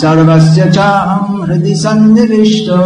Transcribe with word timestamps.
सर्वस्य 0.00 0.70
चाहं 0.76 1.24
हृदि 1.42 1.74
सन्निविष्टो 1.82 2.80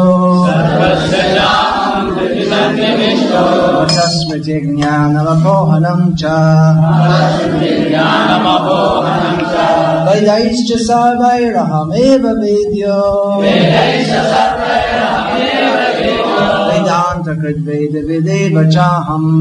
स्मृतिज्ञानमपोहनं 4.16 6.00
च 6.20 6.32
वैदैश्च 10.08 10.70
सर्वैरहमेव 10.88 12.26
वेद्यो 12.40 12.98
वेदान्तकृद्वेदविदेव 16.70 18.56
चाहम् 18.76 19.32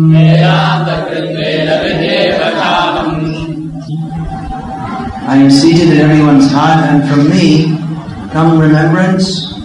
I 5.31 5.37
am 5.37 5.49
seated 5.49 5.91
in 5.91 5.99
everyone's 5.99 6.51
heart, 6.51 6.85
and 6.87 7.09
from 7.09 7.31
me 7.31 7.79
come 8.33 8.59
remembrance, 8.59 9.57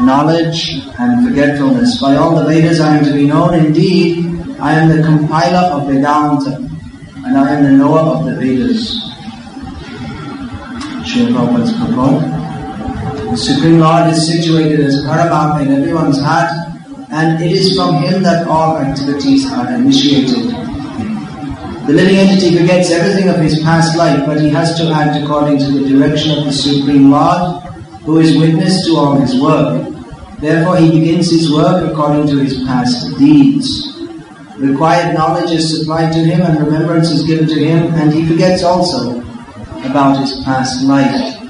knowledge, 0.00 0.84
and 0.98 1.26
forgetfulness. 1.26 1.98
By 1.98 2.16
all 2.16 2.36
the 2.36 2.44
Vedas 2.44 2.78
I 2.78 2.98
am 2.98 3.04
to 3.06 3.14
be 3.14 3.26
known. 3.26 3.54
Indeed, 3.54 4.26
I 4.60 4.74
am 4.74 4.94
the 4.94 5.02
compiler 5.02 5.64
of 5.72 5.88
Vedanta, 5.88 6.56
and 7.24 7.38
I 7.38 7.54
am 7.54 7.64
the 7.64 7.70
knower 7.70 8.00
of 8.00 8.26
the 8.26 8.34
Vedas. 8.34 9.00
Srila 11.08 11.32
Prabhupada's 11.32 11.72
purport. 11.80 13.30
The 13.30 13.36
Supreme 13.38 13.78
Lord 13.78 14.10
is 14.12 14.26
situated 14.26 14.80
as 14.80 15.02
Paramatma 15.06 15.62
in 15.62 15.72
everyone's 15.72 16.20
heart, 16.20 16.50
and 17.10 17.42
it 17.42 17.52
is 17.52 17.74
from 17.74 17.94
Him 18.02 18.22
that 18.24 18.46
all 18.46 18.76
activities 18.76 19.50
are 19.50 19.72
initiated. 19.72 20.57
The 21.88 21.94
living 21.94 22.16
entity 22.16 22.54
forgets 22.54 22.90
everything 22.90 23.30
of 23.30 23.40
his 23.40 23.60
past 23.60 23.96
life, 23.96 24.26
but 24.26 24.38
he 24.42 24.50
has 24.50 24.76
to 24.76 24.92
act 24.92 25.16
according 25.24 25.56
to 25.60 25.70
the 25.72 25.88
direction 25.88 26.36
of 26.36 26.44
the 26.44 26.52
Supreme 26.52 27.10
Lord, 27.10 27.62
who 28.04 28.18
is 28.18 28.36
witness 28.36 28.84
to 28.84 28.96
all 28.96 29.14
his 29.16 29.40
work. 29.40 29.88
Therefore, 30.38 30.76
he 30.76 30.90
begins 30.90 31.30
his 31.30 31.50
work 31.50 31.90
according 31.90 32.26
to 32.26 32.44
his 32.44 32.62
past 32.64 33.16
deeds. 33.16 33.88
Required 34.58 35.14
knowledge 35.14 35.50
is 35.50 35.78
supplied 35.78 36.12
to 36.12 36.18
him, 36.18 36.42
and 36.42 36.60
remembrance 36.60 37.10
is 37.10 37.24
given 37.24 37.48
to 37.48 37.58
him, 37.58 37.94
and 37.94 38.12
he 38.12 38.28
forgets 38.28 38.62
also 38.62 39.24
about 39.88 40.20
his 40.20 40.44
past 40.44 40.84
life. 40.84 41.40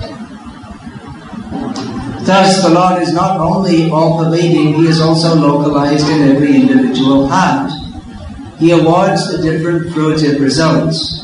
Thus, 2.23 2.63
the 2.63 2.71
Lord 2.71 3.03
is 3.03 3.13
not 3.13 3.41
only 3.41 3.91
all 3.91 4.23
pervading, 4.23 4.75
he 4.75 4.87
is 4.87 5.01
also 5.01 5.35
localized 5.35 6.09
in 6.09 6.31
every 6.31 6.55
individual 6.55 7.27
heart. 7.27 7.73
He 8.59 8.73
awards 8.73 9.31
the 9.31 9.43
different 9.43 9.93
fruitive 9.93 10.41
results. 10.41 11.23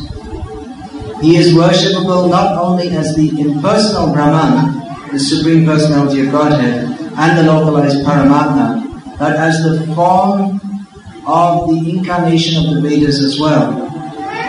He 1.20 1.36
is 1.36 1.52
worshipable 1.54 2.30
not 2.30 2.56
only 2.56 2.90
as 2.90 3.16
the 3.16 3.28
impersonal 3.40 4.12
Brahman, 4.12 5.10
the 5.10 5.18
Supreme 5.18 5.64
Personality 5.64 6.26
of 6.26 6.32
Godhead, 6.32 6.84
and 7.16 7.38
the 7.38 7.52
localized 7.52 8.04
Paramatma, 8.04 9.18
but 9.18 9.36
as 9.36 9.62
the 9.62 9.86
form 9.94 10.60
of 11.26 11.68
the 11.70 11.90
incarnation 11.90 12.64
of 12.64 12.74
the 12.74 12.80
Vedas 12.88 13.18
as 13.20 13.40
well. 13.40 13.72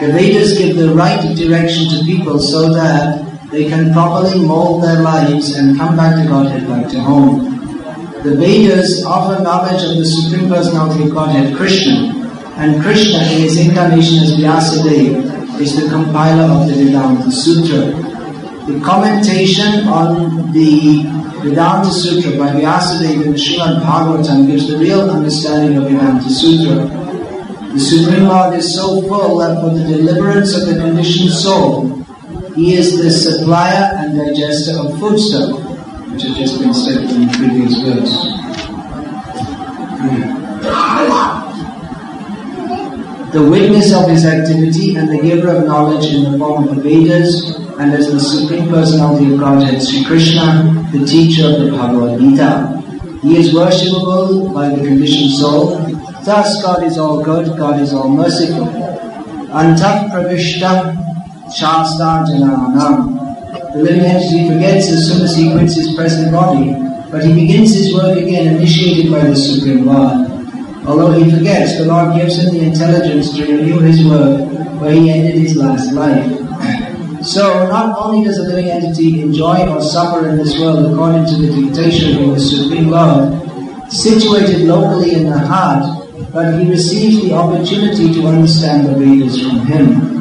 The 0.01 0.11
Vedas 0.11 0.57
give 0.57 0.75
the 0.75 0.93
right 0.93 1.35
direction 1.35 1.87
to 1.89 2.05
people 2.05 2.39
so 2.39 2.73
that 2.73 3.49
they 3.49 3.69
can 3.69 3.93
properly 3.93 4.39
mold 4.45 4.83
their 4.83 5.01
lives 5.01 5.55
and 5.55 5.77
come 5.77 5.95
back 5.95 6.21
to 6.21 6.27
Godhead, 6.27 6.67
back 6.67 6.89
to 6.89 6.99
home. 6.99 7.55
The 8.23 8.35
Vedas 8.35 9.05
offer 9.05 9.41
knowledge 9.41 9.83
of 9.89 9.97
the 9.97 10.05
Supreme 10.05 10.49
Personality 10.49 11.03
of 11.03 11.11
Godhead, 11.11 11.55
Krishna, 11.55 12.24
and 12.57 12.81
Krishna 12.81 13.19
in 13.19 13.41
his 13.41 13.57
incarnation 13.57 14.19
as 14.19 14.37
Vyasadeva 14.37 15.59
is 15.59 15.75
the 15.81 15.89
compiler 15.89 16.43
of 16.43 16.67
the 16.67 16.73
Vedanta 16.85 17.31
Sutra. 17.31 17.91
The 18.65 18.79
commentation 18.83 19.87
on 19.87 20.51
the 20.53 21.03
Vedanta 21.43 21.91
Sutra 21.91 22.31
by 22.37 22.51
Vyasadeva 22.51 23.25
in 23.25 23.31
the 23.33 23.37
Srimad 23.37 23.81
Bhagavatam 23.81 24.47
gives 24.47 24.67
the 24.67 24.77
real 24.77 25.09
understanding 25.09 25.77
of 25.77 25.83
Vedanta 25.89 26.29
Sutra. 26.29 26.87
The 27.73 27.79
Supreme 27.79 28.27
Lord 28.27 28.55
is 28.55 28.73
so 28.73 29.01
full 29.01 29.37
that 29.39 29.59
for 29.61 29.69
the 29.77 29.83
deliverance 29.83 30.55
of 30.55 30.67
the 30.67 30.75
conditioned 30.79 31.31
soul, 31.31 32.05
He 32.55 32.75
is 32.75 32.97
the 33.03 33.11
supplier 33.11 33.97
and 33.97 34.17
digester 34.17 34.79
of 34.79 34.97
foodstuff, 34.97 35.59
which 36.09 36.23
has 36.23 36.37
just 36.37 36.61
been 36.61 36.73
said 36.73 37.03
in 37.03 37.27
the 37.27 37.33
previous 37.37 37.81
verse. 37.81 38.45
The 43.35 43.43
witness 43.43 43.93
of 43.93 44.07
his 44.09 44.25
activity 44.25 44.95
and 44.95 45.09
the 45.09 45.21
giver 45.21 45.49
of 45.49 45.65
knowledge 45.67 46.05
in 46.05 46.31
the 46.31 46.37
form 46.37 46.69
of 46.69 46.75
the 46.75 46.81
Vedas, 46.81 47.57
and 47.77 47.91
as 47.91 48.09
the 48.09 48.17
Supreme 48.17 48.69
Personality 48.69 49.33
of 49.33 49.37
Godhead, 49.41 49.83
Sri 49.83 50.05
Krishna, 50.05 50.87
the 50.93 51.05
teacher 51.05 51.47
of 51.47 51.59
the 51.59 51.71
Bhagavad 51.71 52.17
Gita. 52.17 52.81
He 53.21 53.35
is 53.37 53.53
worshipable 53.53 54.53
by 54.53 54.69
the 54.69 54.77
conditioned 54.77 55.31
soul. 55.31 55.75
Thus, 56.23 56.63
God 56.63 56.83
is 56.85 56.97
all 56.97 57.21
good, 57.21 57.57
God 57.57 57.81
is 57.81 57.93
all 57.93 58.07
merciful. 58.07 58.67
Antat 59.51 60.11
pravishta 60.11 60.95
shasta 61.51 62.23
jananam. 62.31 63.73
The 63.73 63.83
living 63.83 64.05
entity 64.05 64.47
forgets 64.47 64.87
as 64.87 65.11
soon 65.11 65.23
as 65.23 65.35
he 65.35 65.51
quits 65.51 65.75
his 65.75 65.93
present 65.93 66.31
body, 66.31 66.71
but 67.11 67.25
he 67.25 67.33
begins 67.33 67.73
his 67.73 67.93
work 67.93 68.17
again, 68.17 68.55
initiated 68.55 69.11
by 69.11 69.25
the 69.27 69.35
Supreme 69.35 69.85
Lord. 69.85 70.24
Although 70.87 71.13
he 71.13 71.31
forgets, 71.31 71.77
the 71.77 71.85
Lord 71.85 72.15
gives 72.15 72.37
him 72.37 72.53
the 72.53 72.63
intelligence 72.63 73.35
to 73.35 73.41
renew 73.43 73.79
his 73.79 74.05
work 74.05 74.47
where 74.79 74.91
he 74.91 75.09
ended 75.09 75.35
his 75.35 75.55
last 75.55 75.93
life. 75.93 77.25
So, 77.25 77.67
not 77.69 77.97
only 77.97 78.23
does 78.23 78.37
a 78.37 78.43
living 78.43 78.69
entity 78.69 79.21
enjoy 79.21 79.67
or 79.67 79.81
suffer 79.81 80.29
in 80.29 80.37
this 80.37 80.59
world 80.59 80.93
according 80.93 81.25
to 81.25 81.35
the 81.41 81.49
dictation 81.59 82.21
of 82.23 82.35
the 82.35 82.39
Supreme 82.39 82.89
Lord, 82.89 83.41
situated 83.91 84.61
locally 84.61 85.15
in 85.15 85.29
the 85.29 85.39
heart, 85.39 86.05
but 86.31 86.61
he 86.61 86.69
receives 86.69 87.23
the 87.23 87.33
opportunity 87.33 88.13
to 88.13 88.27
understand 88.27 88.85
the 88.85 88.93
Vedas 88.93 89.41
from 89.41 89.65
him. 89.65 90.15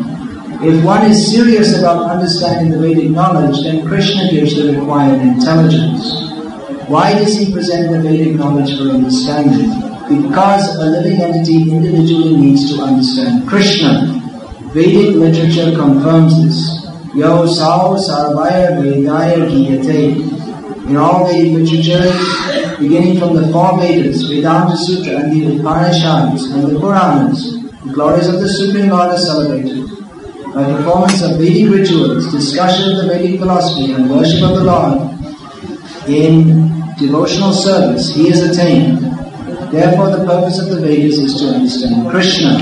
If 0.63 0.83
one 0.83 1.05
is 1.11 1.31
serious 1.31 1.79
about 1.79 2.11
understanding 2.11 2.71
the 2.73 2.79
Vedic 2.79 3.11
knowledge, 3.11 3.63
then 3.65 3.87
Krishna 3.87 4.31
gives 4.31 4.57
the 4.57 4.73
required 4.73 5.21
intelligence. 5.21 6.31
Why 6.89 7.13
does 7.13 7.37
he 7.37 7.53
present 7.53 7.91
the 7.91 8.01
Vedic 8.01 8.37
knowledge 8.37 8.79
for 8.79 8.85
understanding? 8.85 9.94
Because 10.09 10.77
a 10.77 10.85
living 10.85 11.21
entity 11.21 11.71
individually 11.71 12.37
needs 12.37 12.75
to 12.75 12.83
understand 12.83 13.49
Krishna. 13.49 14.21
Vedic 14.75 15.15
literature 15.17 15.75
confirms 15.77 16.35
this. 16.45 16.85
Yo 17.15 17.47
sao 17.47 17.97
sarvaya 17.97 18.77
vedaya 18.77 19.49
giyate. 19.49 20.89
In 20.89 20.97
all 20.97 21.27
Vedic 21.27 21.53
literature, 21.53 22.79
beginning 22.79 23.19
from 23.19 23.35
the 23.35 23.51
four 23.51 23.81
Vedas, 23.81 24.23
Vedanta 24.25 24.77
Sutra 24.77 25.21
and 25.21 25.33
the 25.33 25.57
Upanishads 25.57 26.51
and 26.51 26.65
the 26.65 26.79
Puranas, 26.79 27.63
the 27.85 27.93
glories 27.93 28.29
of 28.29 28.41
the 28.41 28.49
Supreme 28.49 28.91
Lord 28.91 29.09
are 29.09 29.19
celebrated. 29.19 29.89
By 30.53 30.65
performance 30.65 31.23
of 31.23 31.39
Vedic 31.39 31.71
rituals, 31.71 32.31
discussion 32.31 32.93
of 32.93 32.97
the 32.99 33.09
Vedic 33.09 33.41
philosophy 33.41 33.93
and 33.93 34.11
worship 34.11 34.43
of 34.43 34.57
the 34.57 34.65
Lord, 34.65 35.11
in 36.09 36.71
devotional 36.99 37.53
service, 37.53 38.15
he 38.15 38.29
is 38.29 38.43
attained 38.43 39.14
Therefore, 39.75 40.11
the 40.11 40.25
purpose 40.25 40.61
of 40.61 40.69
the 40.71 40.81
Vedas 40.81 41.19
is 41.19 41.35
to 41.41 41.49
understand 41.49 42.09
Krishna. 42.09 42.59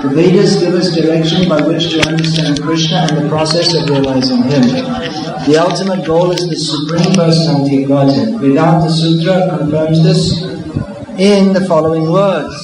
The 0.00 0.08
Vedas 0.08 0.56
give 0.56 0.72
us 0.72 0.96
direction 0.96 1.46
by 1.50 1.60
which 1.60 1.90
to 1.90 2.00
understand 2.08 2.62
Krishna 2.62 3.06
and 3.10 3.18
the 3.18 3.28
process 3.28 3.74
of 3.74 3.90
realizing 3.90 4.44
Him. 4.44 4.62
The 5.44 5.58
ultimate 5.60 6.06
goal 6.06 6.30
is 6.32 6.48
the 6.48 6.56
Supreme 6.56 7.12
Personality 7.14 7.82
of 7.82 7.88
Godhead. 7.90 8.40
Vedanta 8.40 8.88
Sutra 8.88 9.58
confirms 9.58 10.02
this 10.02 10.40
in 11.20 11.52
the 11.52 11.60
following 11.68 12.10
words. 12.10 12.56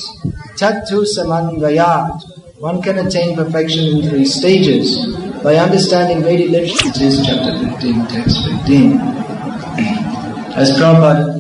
Tattu 0.57 1.05
samanvayat. 1.05 2.23
One 2.57 2.81
can 2.81 2.97
attain 2.97 3.37
perfection 3.37 3.85
in 3.99 4.09
three 4.09 4.25
stages. 4.25 5.05
By 5.45 5.57
understanding 5.57 6.23
Vedic 6.23 6.49
literature, 6.49 6.89
it 6.89 7.01
is 7.03 7.27
chapter 7.27 7.53
15, 7.77 8.07
text 8.07 8.43
15. 8.65 9.01
As 10.57 10.73
Prabhupada 10.81 11.36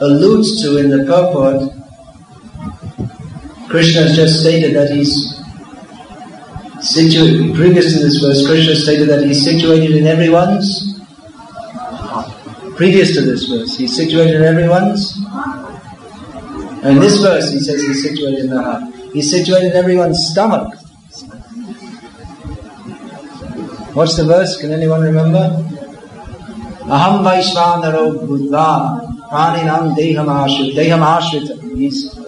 alludes 0.00 0.62
to 0.62 0.78
in 0.78 0.90
the 0.90 1.04
purport, 1.04 1.72
Krishna 3.68 4.02
has 4.02 4.16
just 4.16 4.40
stated 4.40 4.74
that 4.74 4.90
he's 4.90 5.36
situated, 6.80 7.54
previous 7.54 7.92
to 7.92 8.00
this 8.00 8.18
verse, 8.18 8.46
Krishna 8.46 8.74
stated 8.74 9.08
that 9.10 9.24
he's 9.24 9.44
situated 9.44 9.96
in 9.96 10.06
everyone's, 10.06 11.00
previous 12.76 13.14
to 13.14 13.20
this 13.20 13.44
verse, 13.44 13.76
he's 13.76 13.94
situated 13.94 14.36
in 14.36 14.42
everyone's, 14.42 15.16
and 16.82 16.96
in 16.96 17.00
this 17.00 17.20
verse 17.20 17.52
he 17.52 17.60
says 17.60 17.82
he's 17.82 18.02
situated 18.02 18.40
in 18.46 18.50
the 18.50 18.62
heart. 18.62 18.82
He's 19.12 19.30
situated 19.30 19.72
in 19.72 19.76
everyone's 19.76 20.26
stomach. 20.26 20.74
What's 23.92 24.16
the 24.16 24.24
verse? 24.24 24.56
Can 24.60 24.72
anyone 24.72 25.02
remember? 25.02 25.62
Aham 26.88 27.22
Vaishvanaro 27.22 28.26
Bhutva 28.26 29.19
Praninam 29.30 29.94
Deham 29.96 30.26
Ashrita. 30.26 30.74
Deham 30.74 31.02
Ashrita. 31.02 31.76
He's, 31.76 32.18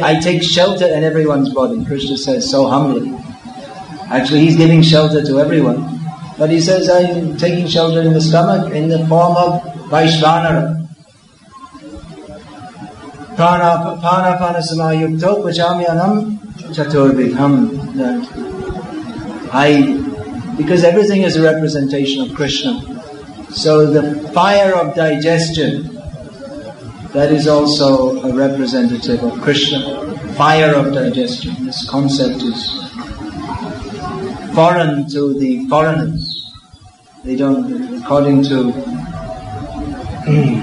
I 0.00 0.20
take 0.20 0.42
shelter 0.42 0.86
in 0.86 1.02
everyone's 1.02 1.52
body. 1.52 1.84
Krishna 1.84 2.16
says 2.16 2.48
so 2.48 2.68
humbly. 2.68 3.12
Actually, 4.08 4.40
he's 4.40 4.56
giving 4.56 4.82
shelter 4.82 5.24
to 5.24 5.40
everyone. 5.40 5.98
But 6.38 6.50
he 6.50 6.60
says, 6.60 6.88
I'm 6.88 7.36
taking 7.36 7.66
shelter 7.66 8.00
in 8.02 8.12
the 8.12 8.20
stomach 8.20 8.72
in 8.72 8.88
the 8.88 9.06
form 9.06 9.36
of 9.36 9.62
Vaishvanara. 9.90 10.78
I, 19.54 20.54
because 20.56 20.84
everything 20.84 21.22
is 21.22 21.36
a 21.36 21.42
representation 21.42 22.22
of 22.22 22.36
Krishna. 22.36 22.80
So 23.50 23.86
the 23.90 24.28
fire 24.30 24.74
of 24.74 24.94
digestion, 24.94 25.91
that 27.12 27.30
is 27.30 27.46
also 27.46 28.22
a 28.22 28.34
representative 28.34 29.22
of 29.22 29.40
Krishna. 29.42 30.16
Fire 30.34 30.74
of 30.74 30.94
digestion. 30.94 31.66
This 31.66 31.88
concept 31.88 32.42
is 32.42 32.90
foreign 34.54 35.08
to 35.10 35.38
the 35.38 35.66
foreigners. 35.68 36.50
They 37.22 37.36
don't, 37.36 38.02
according 38.02 38.44
to 38.44 38.72
hmm, 40.24 40.54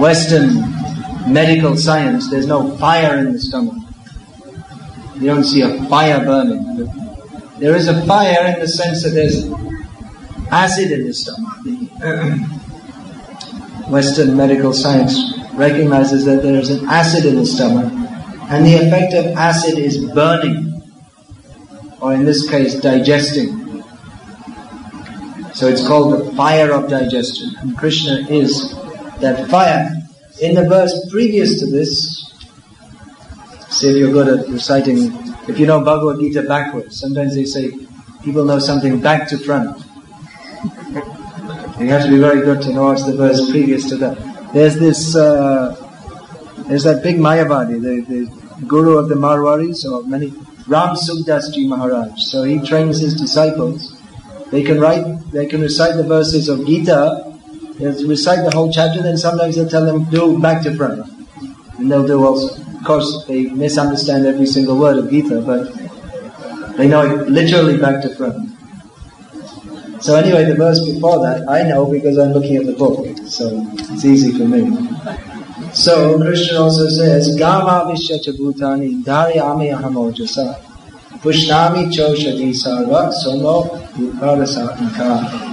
Western 0.00 0.70
medical 1.32 1.76
science, 1.76 2.30
there's 2.30 2.46
no 2.46 2.76
fire 2.76 3.18
in 3.18 3.32
the 3.32 3.40
stomach. 3.40 3.76
You 5.16 5.26
don't 5.26 5.44
see 5.44 5.62
a 5.62 5.82
fire 5.88 6.22
burning. 6.24 6.86
There 7.58 7.74
is 7.74 7.88
a 7.88 8.06
fire 8.06 8.54
in 8.54 8.60
the 8.60 8.68
sense 8.68 9.02
that 9.04 9.10
there's 9.10 9.46
acid 10.50 10.92
in 10.92 11.06
the 11.06 11.14
stomach. 11.14 12.50
Western 13.90 14.36
medical 14.36 14.72
science 14.72 15.18
recognizes 15.54 16.24
that 16.24 16.42
there 16.42 16.58
is 16.58 16.70
an 16.70 16.88
acid 16.88 17.26
in 17.26 17.36
the 17.36 17.44
stomach, 17.44 17.92
and 18.50 18.64
the 18.64 18.74
effect 18.74 19.12
of 19.14 19.26
acid 19.36 19.78
is 19.78 20.04
burning, 20.12 20.82
or 22.00 22.14
in 22.14 22.24
this 22.24 22.48
case, 22.48 22.74
digesting. 22.80 23.82
So 25.52 25.66
it's 25.66 25.86
called 25.86 26.14
the 26.14 26.32
fire 26.36 26.72
of 26.72 26.88
digestion, 26.88 27.50
and 27.58 27.76
Krishna 27.76 28.26
is 28.30 28.74
that 29.20 29.50
fire. 29.50 29.92
In 30.40 30.54
the 30.54 30.66
verse 30.66 31.08
previous 31.10 31.60
to 31.60 31.66
this, 31.66 32.32
see 33.68 33.90
if 33.90 33.96
you're 33.96 34.12
good 34.12 34.28
at 34.40 34.48
reciting, 34.48 35.12
if 35.48 35.58
you 35.58 35.66
know 35.66 35.84
Bhagavad 35.84 36.20
Gita 36.20 36.42
backwards, 36.42 36.98
sometimes 36.98 37.34
they 37.34 37.44
say 37.44 37.72
people 38.22 38.44
know 38.44 38.58
something 38.58 39.00
back 39.00 39.28
to 39.28 39.38
front. 39.38 39.84
You 41.80 41.88
have 41.88 42.04
to 42.04 42.10
be 42.10 42.18
very 42.18 42.42
good 42.42 42.62
to 42.62 42.72
know 42.72 42.84
what's 42.84 43.04
the 43.04 43.16
verse 43.16 43.50
previous 43.50 43.88
to 43.88 43.96
that. 43.96 44.52
There's 44.52 44.76
this, 44.78 45.16
uh, 45.16 45.74
there's 46.68 46.84
that 46.84 47.02
big 47.02 47.16
Mayavadi, 47.16 47.80
the, 47.80 48.00
the 48.02 48.66
guru 48.66 48.98
of 48.98 49.08
the 49.08 49.14
Marwaris, 49.14 49.84
or 49.90 50.02
many, 50.06 50.28
Ram 50.68 50.94
Sukdas 50.94 51.52
Ji 51.54 51.66
Maharaj. 51.66 52.12
So 52.18 52.42
he 52.44 52.60
trains 52.60 53.00
his 53.00 53.14
disciples. 53.18 53.96
They 54.50 54.62
can 54.62 54.80
write, 54.80 55.30
they 55.32 55.46
can 55.46 55.60
recite 55.60 55.96
the 55.96 56.04
verses 56.04 56.48
of 56.48 56.66
Gita 56.66 57.30
They'll 57.80 58.06
recite 58.06 58.44
the 58.44 58.50
whole 58.54 58.70
chapter, 58.70 59.02
then 59.02 59.16
sometimes 59.16 59.56
they'll 59.56 59.68
tell 59.68 59.86
them, 59.86 60.04
do 60.10 60.38
back 60.38 60.62
to 60.64 60.76
front. 60.76 61.00
And 61.78 61.90
they'll 61.90 62.06
do 62.06 62.22
also. 62.22 62.54
Of 62.76 62.84
course, 62.84 63.24
they 63.26 63.44
misunderstand 63.44 64.26
every 64.26 64.44
single 64.44 64.78
word 64.78 64.98
of 64.98 65.08
Gita, 65.08 65.40
but 65.40 66.76
they 66.76 66.88
know 66.88 67.00
it 67.06 67.30
literally 67.30 67.78
back 67.78 68.02
to 68.02 68.14
front. 68.14 68.49
So 70.00 70.16
anyway, 70.16 70.44
the 70.44 70.54
verse 70.54 70.80
before 70.84 71.20
that, 71.22 71.48
I 71.48 71.62
know 71.62 71.84
because 71.84 72.16
I'm 72.18 72.32
looking 72.32 72.56
at 72.56 72.66
the 72.66 72.72
book, 72.72 73.06
so 73.26 73.66
it's 73.90 74.04
easy 74.04 74.32
for 74.36 74.44
me. 74.48 74.76
So 75.74 76.18
Krishna 76.18 76.60
also 76.60 76.88
says, 76.88 77.36
Gama 77.36 77.84
Vishyacha 77.92 78.32
Bhutani 78.36 79.04
Dharyami 79.04 79.70
Ahamojasa 79.78 80.58
Pushnami 81.20 81.92
Choshadi 81.92 82.52
Sarva 82.54 83.12
Somo 83.12 83.68
Uparasatmaka 83.92 85.50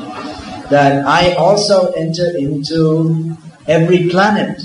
that 0.69 1.05
I 1.05 1.33
also 1.33 1.91
enter 1.91 2.35
into 2.37 3.37
every 3.67 4.09
planet. 4.09 4.61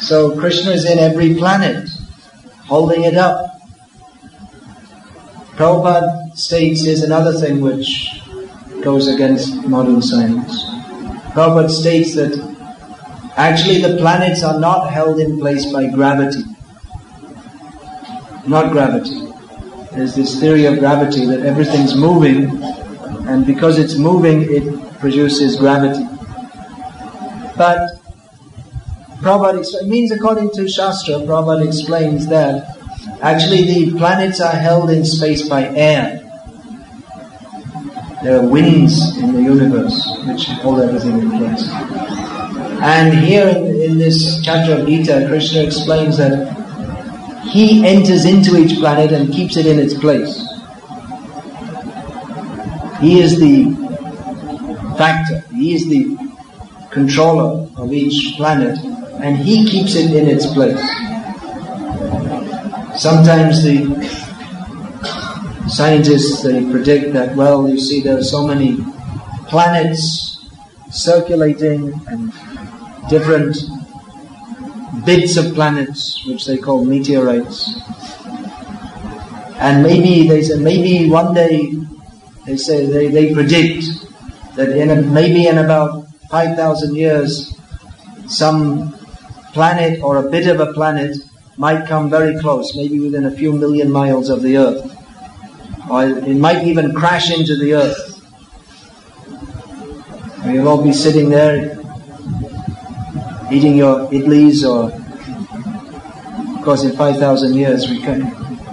So 0.00 0.38
Krishna 0.38 0.72
is 0.72 0.84
in 0.84 0.98
every 0.98 1.34
planet, 1.34 1.88
holding 2.66 3.04
it 3.04 3.16
up. 3.16 3.57
Prabhupada 5.58 6.38
states 6.38 6.84
is 6.84 7.02
another 7.02 7.32
thing 7.32 7.60
which 7.60 8.22
goes 8.80 9.08
against 9.08 9.66
modern 9.66 10.00
science. 10.00 10.62
Prabhupada 11.34 11.68
states 11.68 12.14
that 12.14 12.32
actually 13.36 13.82
the 13.82 13.96
planets 13.96 14.44
are 14.44 14.60
not 14.60 14.92
held 14.92 15.18
in 15.18 15.36
place 15.40 15.72
by 15.72 15.88
gravity. 15.88 16.44
Not 18.46 18.70
gravity. 18.70 19.32
There's 19.90 20.14
this 20.14 20.38
theory 20.38 20.66
of 20.66 20.78
gravity 20.78 21.26
that 21.26 21.40
everything's 21.40 21.96
moving 21.96 22.62
and 23.26 23.44
because 23.44 23.80
it's 23.80 23.96
moving, 23.96 24.42
it 24.42 25.00
produces 25.00 25.56
gravity. 25.56 26.04
But 27.56 27.98
Prabhupada, 29.22 29.82
it 29.82 29.88
means 29.88 30.12
according 30.12 30.52
to 30.52 30.68
Shastra, 30.68 31.16
Prabhupada 31.16 31.66
explains 31.66 32.28
that 32.28 32.77
actually 33.20 33.64
the 33.64 33.98
planets 33.98 34.40
are 34.40 34.54
held 34.54 34.90
in 34.90 35.04
space 35.04 35.48
by 35.48 35.68
air. 35.68 36.24
There 38.22 38.40
are 38.40 38.46
winds 38.46 39.16
in 39.18 39.32
the 39.32 39.42
universe 39.42 40.04
which 40.26 40.46
hold 40.62 40.80
everything 40.80 41.18
in 41.18 41.30
place. 41.30 41.68
And 42.80 43.18
here 43.18 43.48
in, 43.48 43.82
in 43.82 43.98
this 43.98 44.42
chapter 44.42 44.74
of 44.74 44.86
Gita, 44.86 45.26
Krishna 45.28 45.62
explains 45.62 46.16
that 46.18 46.54
he 47.50 47.86
enters 47.86 48.24
into 48.24 48.56
each 48.58 48.78
planet 48.78 49.12
and 49.12 49.32
keeps 49.32 49.56
it 49.56 49.66
in 49.66 49.78
its 49.78 49.94
place. 49.94 50.36
He 53.00 53.20
is 53.20 53.38
the 53.38 53.74
factor, 54.98 55.40
He 55.54 55.74
is 55.74 55.88
the 55.88 56.16
controller 56.90 57.68
of 57.76 57.92
each 57.92 58.36
planet, 58.36 58.76
and 59.22 59.36
He 59.36 59.64
keeps 59.66 59.94
it 59.94 60.12
in 60.12 60.26
its 60.26 60.46
place. 60.52 60.82
Sometimes 62.98 63.62
the 63.62 63.86
scientists 65.68 66.42
they 66.42 66.68
predict 66.68 67.12
that 67.12 67.36
well, 67.36 67.68
you 67.68 67.78
see, 67.78 68.00
there 68.00 68.18
are 68.18 68.24
so 68.24 68.44
many 68.44 68.78
planets 69.46 70.44
circulating 70.90 71.94
and 72.08 72.32
different 73.08 73.56
bits 75.04 75.36
of 75.36 75.54
planets, 75.54 76.26
which 76.26 76.44
they 76.46 76.58
call 76.58 76.84
meteorites. 76.84 77.78
And 79.60 79.84
maybe 79.84 80.28
they 80.28 80.42
say 80.42 80.58
maybe 80.58 81.08
one 81.08 81.34
day 81.34 81.74
they 82.46 82.56
say 82.56 82.84
they, 82.84 83.06
they 83.06 83.32
predict 83.32 83.84
that 84.56 84.70
in 84.70 84.90
a, 84.90 85.02
maybe 85.02 85.46
in 85.46 85.58
about 85.58 86.08
5,000 86.32 86.96
years, 86.96 87.56
some 88.26 88.92
planet 89.52 90.02
or 90.02 90.16
a 90.16 90.28
bit 90.28 90.48
of 90.48 90.58
a 90.58 90.72
planet 90.72 91.16
might 91.58 91.86
come 91.86 92.08
very 92.08 92.38
close, 92.38 92.74
maybe 92.76 93.00
within 93.00 93.26
a 93.26 93.30
few 93.30 93.52
million 93.52 93.90
miles 93.90 94.30
of 94.30 94.42
the 94.42 94.56
Earth. 94.56 94.94
Or 95.90 96.04
it 96.04 96.36
might 96.36 96.64
even 96.64 96.94
crash 96.94 97.36
into 97.36 97.56
the 97.56 97.74
Earth. 97.74 98.14
You'll 100.46 100.68
all 100.68 100.82
be 100.82 100.92
sitting 100.92 101.28
there 101.28 101.78
eating 103.50 103.76
your 103.76 104.06
idlis 104.08 104.62
or 104.62 104.92
of 106.56 106.64
course 106.64 106.84
in 106.84 106.94
5,000 106.96 107.54
years 107.54 107.88
we 107.88 107.98
can, 108.00 108.20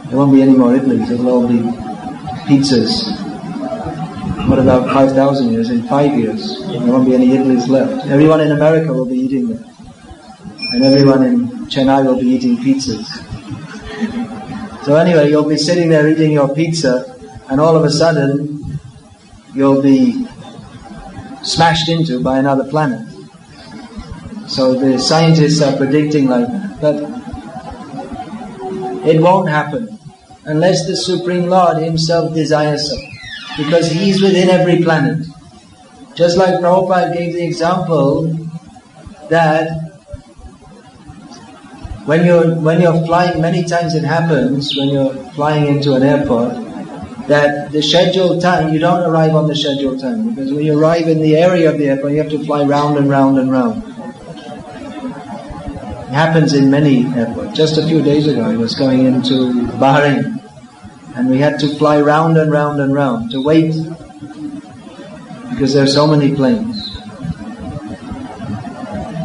there 0.07 0.17
won't 0.17 0.33
be 0.33 0.41
any 0.41 0.53
more 0.53 0.71
idlis, 0.71 1.09
it'll 1.09 1.29
all 1.29 1.47
be 1.47 1.59
pizzas. 2.47 3.21
What 4.49 4.59
about 4.59 4.93
5,000 4.93 5.51
years? 5.51 5.71
In 5.71 5.87
five 5.87 6.17
years, 6.19 6.59
there 6.67 6.81
won't 6.81 7.05
be 7.05 7.15
any 7.15 7.29
idlis 7.29 7.67
left. 7.67 8.05
Everyone 8.07 8.41
in 8.41 8.51
America 8.51 8.93
will 8.93 9.05
be 9.05 9.17
eating 9.17 9.49
them. 9.49 9.65
And 10.73 10.83
everyone 10.83 11.23
in 11.23 11.54
Chennai 11.67 12.05
will 12.05 12.19
be 12.19 12.27
eating 12.27 12.57
pizzas. 12.57 13.05
So 14.85 14.95
anyway, 14.95 15.29
you'll 15.29 15.49
be 15.49 15.57
sitting 15.57 15.89
there 15.89 16.07
eating 16.07 16.31
your 16.31 16.53
pizza, 16.53 17.15
and 17.49 17.59
all 17.59 17.75
of 17.75 17.83
a 17.83 17.89
sudden, 17.89 18.79
you'll 19.53 19.81
be 19.81 20.27
smashed 21.43 21.89
into 21.89 22.21
by 22.21 22.37
another 22.37 22.65
planet. 22.69 23.07
So 24.47 24.75
the 24.75 24.99
scientists 24.99 25.61
are 25.61 25.75
predicting 25.75 26.27
like 26.27 26.47
that. 26.47 26.81
But 26.81 26.95
it 29.07 29.21
won't 29.21 29.49
happen 29.49 29.99
unless 30.45 30.85
the 30.87 30.95
Supreme 30.95 31.47
Lord 31.47 31.77
Himself 31.77 32.33
desires 32.33 32.89
so 32.89 32.97
because 33.57 33.89
He's 33.91 34.21
within 34.21 34.49
every 34.49 34.83
planet. 34.83 35.25
Just 36.15 36.37
like 36.37 36.59
Prabhupada 36.59 37.13
gave 37.15 37.33
the 37.33 37.43
example 37.45 38.27
that 39.29 39.84
when 42.05 42.25
you're 42.25 42.55
when 42.55 42.81
you're 42.81 43.05
flying, 43.05 43.41
many 43.41 43.63
times 43.63 43.95
it 43.95 44.03
happens 44.03 44.75
when 44.77 44.89
you're 44.89 45.13
flying 45.33 45.65
into 45.67 45.93
an 45.93 46.03
airport 46.03 46.53
that 47.27 47.71
the 47.71 47.81
scheduled 47.81 48.41
time 48.41 48.71
you 48.71 48.79
don't 48.79 49.09
arrive 49.09 49.33
on 49.35 49.47
the 49.47 49.55
scheduled 49.55 49.99
time 49.99 50.29
because 50.29 50.53
when 50.53 50.63
you 50.63 50.79
arrive 50.79 51.07
in 51.07 51.19
the 51.19 51.35
area 51.35 51.71
of 51.71 51.77
the 51.79 51.87
airport 51.87 52.11
you 52.11 52.19
have 52.19 52.29
to 52.29 52.43
fly 52.45 52.63
round 52.63 52.97
and 52.97 53.09
round 53.09 53.39
and 53.39 53.51
round. 53.51 53.83
It 56.05 56.17
happens 56.17 56.53
in 56.53 56.69
many 56.69 57.05
airports. 57.07 57.57
Just 57.57 57.77
a 57.77 57.87
few 57.87 58.01
days 58.01 58.27
ago 58.27 58.43
I 58.43 58.55
was 58.55 58.75
going 58.75 59.05
into 59.05 59.51
Bahrain 59.81 60.35
And 61.15 61.29
we 61.29 61.37
had 61.37 61.59
to 61.61 61.73
fly 61.77 62.01
round 62.01 62.37
and 62.37 62.51
round 62.51 62.81
and 62.81 62.93
round 62.93 63.31
to 63.31 63.41
wait 63.41 63.73
because 65.49 65.73
there 65.73 65.83
are 65.83 65.87
so 65.87 66.05
many 66.05 66.35
planes. 66.35 66.84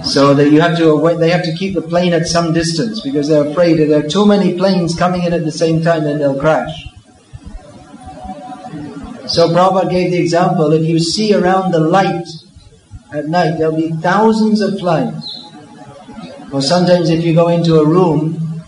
So 0.05 0.35
that 0.35 0.51
you 0.51 0.61
have 0.61 0.77
to 0.79 1.17
they 1.19 1.31
have 1.31 1.45
to 1.45 1.55
keep 1.55 1.75
the 1.75 1.83
plane 1.83 2.13
at 2.13 2.27
some 2.27 2.53
distance 2.53 3.01
because 3.01 3.29
they're 3.29 3.47
afraid 3.47 3.79
that 3.79 3.87
there 3.87 4.05
are 4.05 4.09
too 4.09 4.27
many 4.27 4.57
planes 4.57 4.97
coming 4.97 5.23
in 5.25 5.33
at 5.33 5.45
the 5.45 5.53
same 5.53 5.83
time 5.83 6.07
and 6.07 6.21
they'll 6.21 6.39
crash. 6.39 6.87
So 9.27 9.49
Prabhupada 9.49 9.91
gave 9.91 10.11
the 10.11 10.19
example, 10.19 10.73
if 10.73 10.85
you 10.85 10.99
see 10.99 11.35
around 11.35 11.71
the 11.73 11.79
light 11.79 12.27
at 13.13 13.29
night, 13.29 13.59
there'll 13.59 13.77
be 13.77 13.91
thousands 13.91 14.61
of 14.61 14.79
flies. 14.81 15.47
Or 16.53 16.61
sometimes 16.61 17.11
if 17.11 17.25
you 17.25 17.33
go 17.35 17.49
into 17.49 17.79
a 17.79 17.87
room, 17.87 18.63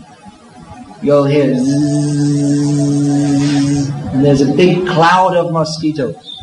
you'll 1.01 1.25
hear 1.25 1.53
and 4.13 4.23
there's 4.23 4.41
a 4.41 4.53
big 4.53 4.87
cloud 4.87 5.35
of 5.35 5.51
mosquitoes. 5.51 6.39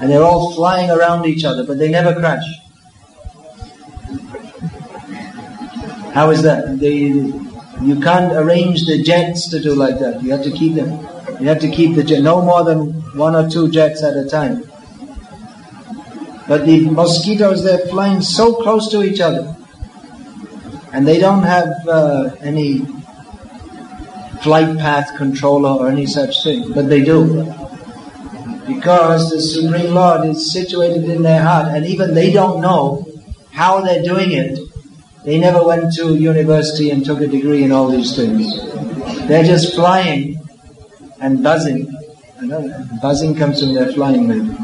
And 0.00 0.10
they're 0.10 0.22
all 0.22 0.54
flying 0.54 0.90
around 0.90 1.26
each 1.26 1.44
other, 1.44 1.64
but 1.64 1.76
they 1.76 1.90
never 1.90 2.14
crash. 2.14 2.44
How 6.18 6.30
is 6.30 6.42
that? 6.42 6.80
They, 6.80 6.96
you 6.96 8.00
can't 8.00 8.32
arrange 8.32 8.86
the 8.86 9.00
jets 9.00 9.50
to 9.50 9.60
do 9.60 9.72
like 9.76 10.00
that. 10.00 10.20
You 10.20 10.32
have 10.32 10.42
to 10.42 10.50
keep 10.50 10.74
them. 10.74 10.90
You 11.40 11.46
have 11.46 11.60
to 11.60 11.70
keep 11.70 11.94
the 11.94 12.02
jet, 12.02 12.24
no 12.24 12.42
more 12.42 12.64
than 12.64 12.90
one 13.16 13.36
or 13.36 13.48
two 13.48 13.70
jets 13.70 14.02
at 14.02 14.16
a 14.16 14.28
time. 14.28 14.64
But 16.48 16.66
the 16.66 16.90
mosquitoes, 16.90 17.62
they're 17.62 17.86
flying 17.86 18.20
so 18.20 18.56
close 18.56 18.90
to 18.90 19.04
each 19.04 19.20
other. 19.20 19.54
And 20.92 21.06
they 21.06 21.20
don't 21.20 21.44
have 21.44 21.68
uh, 21.86 22.34
any 22.40 22.80
flight 24.42 24.76
path 24.76 25.16
controller 25.16 25.70
or 25.70 25.88
any 25.88 26.06
such 26.06 26.42
thing, 26.42 26.72
but 26.72 26.88
they 26.88 27.04
do. 27.04 27.44
Because 28.66 29.30
the 29.30 29.40
Supreme 29.40 29.94
Lord 29.94 30.26
is 30.26 30.52
situated 30.52 31.04
in 31.04 31.22
their 31.22 31.42
heart, 31.42 31.68
and 31.68 31.86
even 31.86 32.12
they 32.12 32.32
don't 32.32 32.60
know 32.60 33.06
how 33.52 33.82
they're 33.82 34.02
doing 34.02 34.32
it 34.32 34.67
they 35.24 35.38
never 35.38 35.64
went 35.64 35.92
to 35.94 36.14
university 36.14 36.90
and 36.90 37.04
took 37.04 37.20
a 37.20 37.26
degree 37.26 37.62
in 37.64 37.72
all 37.72 37.88
these 37.88 38.16
things. 38.16 38.46
They're 39.26 39.44
just 39.44 39.74
flying 39.74 40.40
and 41.20 41.42
buzzing. 41.42 41.94
I 42.40 42.46
know 42.46 42.88
buzzing 43.02 43.34
comes 43.34 43.60
from 43.60 43.74
their 43.74 43.92
flying 43.92 44.28
maybe. 44.28 44.54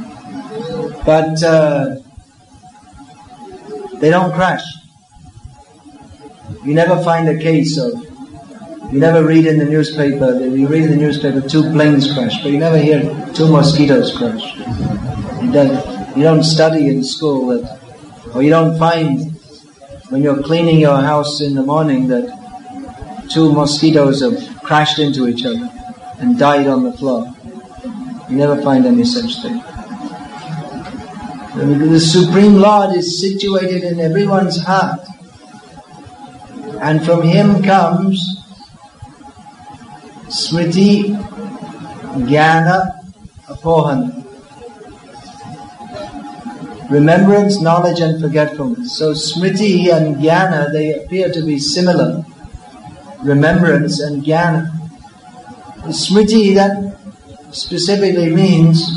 But 1.04 1.42
uh, 1.42 1.96
they 3.98 4.10
don't 4.10 4.32
crash. 4.32 4.64
You 6.64 6.74
never 6.74 7.02
find 7.02 7.28
a 7.28 7.38
case 7.38 7.76
of, 7.76 7.92
you 8.92 9.00
never 9.00 9.24
read 9.24 9.46
in 9.46 9.58
the 9.58 9.64
newspaper, 9.64 10.38
you 10.38 10.66
read 10.66 10.84
in 10.84 10.90
the 10.92 10.96
newspaper 10.96 11.40
two 11.46 11.62
planes 11.72 12.10
crash, 12.12 12.42
but 12.42 12.52
you 12.52 12.58
never 12.58 12.78
hear 12.78 13.00
two 13.34 13.48
mosquitoes 13.48 14.16
crash. 14.16 14.56
You 15.42 15.52
don't, 15.52 16.16
you 16.16 16.22
don't 16.22 16.42
study 16.42 16.88
in 16.88 17.04
school 17.04 17.48
that, 17.48 17.80
or 18.34 18.42
you 18.42 18.50
don't 18.50 18.78
find 18.78 19.33
when 20.14 20.22
you're 20.22 20.44
cleaning 20.44 20.78
your 20.78 21.00
house 21.00 21.40
in 21.40 21.56
the 21.56 21.62
morning 21.64 22.06
that 22.06 22.24
two 23.32 23.52
mosquitoes 23.52 24.20
have 24.20 24.62
crashed 24.62 25.00
into 25.00 25.26
each 25.26 25.44
other 25.44 25.68
and 26.20 26.38
died 26.38 26.68
on 26.68 26.84
the 26.84 26.92
floor. 26.92 27.34
You 28.30 28.36
never 28.36 28.62
find 28.62 28.86
any 28.86 29.04
such 29.04 29.42
thing. 29.42 29.56
The 31.56 31.98
Supreme 31.98 32.54
Lord 32.54 32.94
is 32.94 33.20
situated 33.20 33.82
in 33.82 33.98
everyone's 33.98 34.62
heart. 34.62 35.00
And 36.80 37.04
from 37.04 37.22
Him 37.22 37.60
comes 37.64 38.38
Smriti, 40.28 41.16
Jnana, 42.28 43.02
Apohana 43.48 44.23
remembrance, 46.90 47.60
knowledge, 47.60 48.00
and 48.00 48.20
forgetfulness. 48.20 48.96
So 48.96 49.12
smriti 49.12 49.92
and 49.92 50.16
jnana, 50.16 50.72
they 50.72 50.94
appear 50.94 51.30
to 51.30 51.42
be 51.44 51.58
similar. 51.58 52.24
Remembrance 53.22 54.00
and 54.00 54.22
jnana. 54.22 54.70
Smriti, 55.86 56.54
that 56.54 56.98
specifically 57.50 58.34
means 58.34 58.90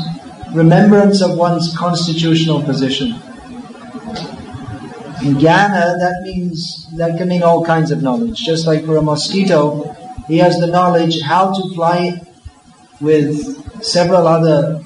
remembrance 0.52 1.22
of 1.22 1.36
one's 1.36 1.76
constitutional 1.76 2.62
position. 2.62 3.12
Jnana, 5.20 5.98
that 5.98 6.20
means, 6.22 6.86
that 6.96 7.18
can 7.18 7.28
mean 7.28 7.42
all 7.42 7.64
kinds 7.64 7.90
of 7.90 8.02
knowledge. 8.02 8.38
Just 8.38 8.66
like 8.66 8.84
for 8.84 8.96
a 8.96 9.02
mosquito, 9.02 9.94
he 10.28 10.38
has 10.38 10.58
the 10.60 10.66
knowledge 10.66 11.20
how 11.22 11.52
to 11.52 11.74
fly 11.74 12.20
with 13.00 13.82
several 13.82 14.26
other 14.26 14.82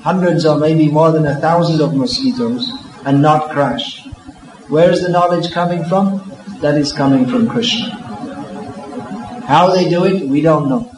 hundreds 0.00 0.44
or 0.46 0.58
maybe 0.58 0.88
more 0.88 1.10
than 1.12 1.26
a 1.26 1.36
thousand 1.36 1.80
of 1.80 1.94
mosquitoes 1.94 2.70
and 3.04 3.20
not 3.20 3.50
crash. 3.50 4.06
Where 4.68 4.90
is 4.90 5.02
the 5.02 5.08
knowledge 5.08 5.50
coming 5.52 5.84
from? 5.84 6.32
That 6.60 6.76
is 6.76 6.92
coming 6.92 7.26
from 7.26 7.48
Krishna. 7.48 7.90
How 9.46 9.74
they 9.74 9.88
do 9.88 10.04
it, 10.04 10.28
we 10.28 10.40
don't 10.40 10.68
know. 10.68 10.90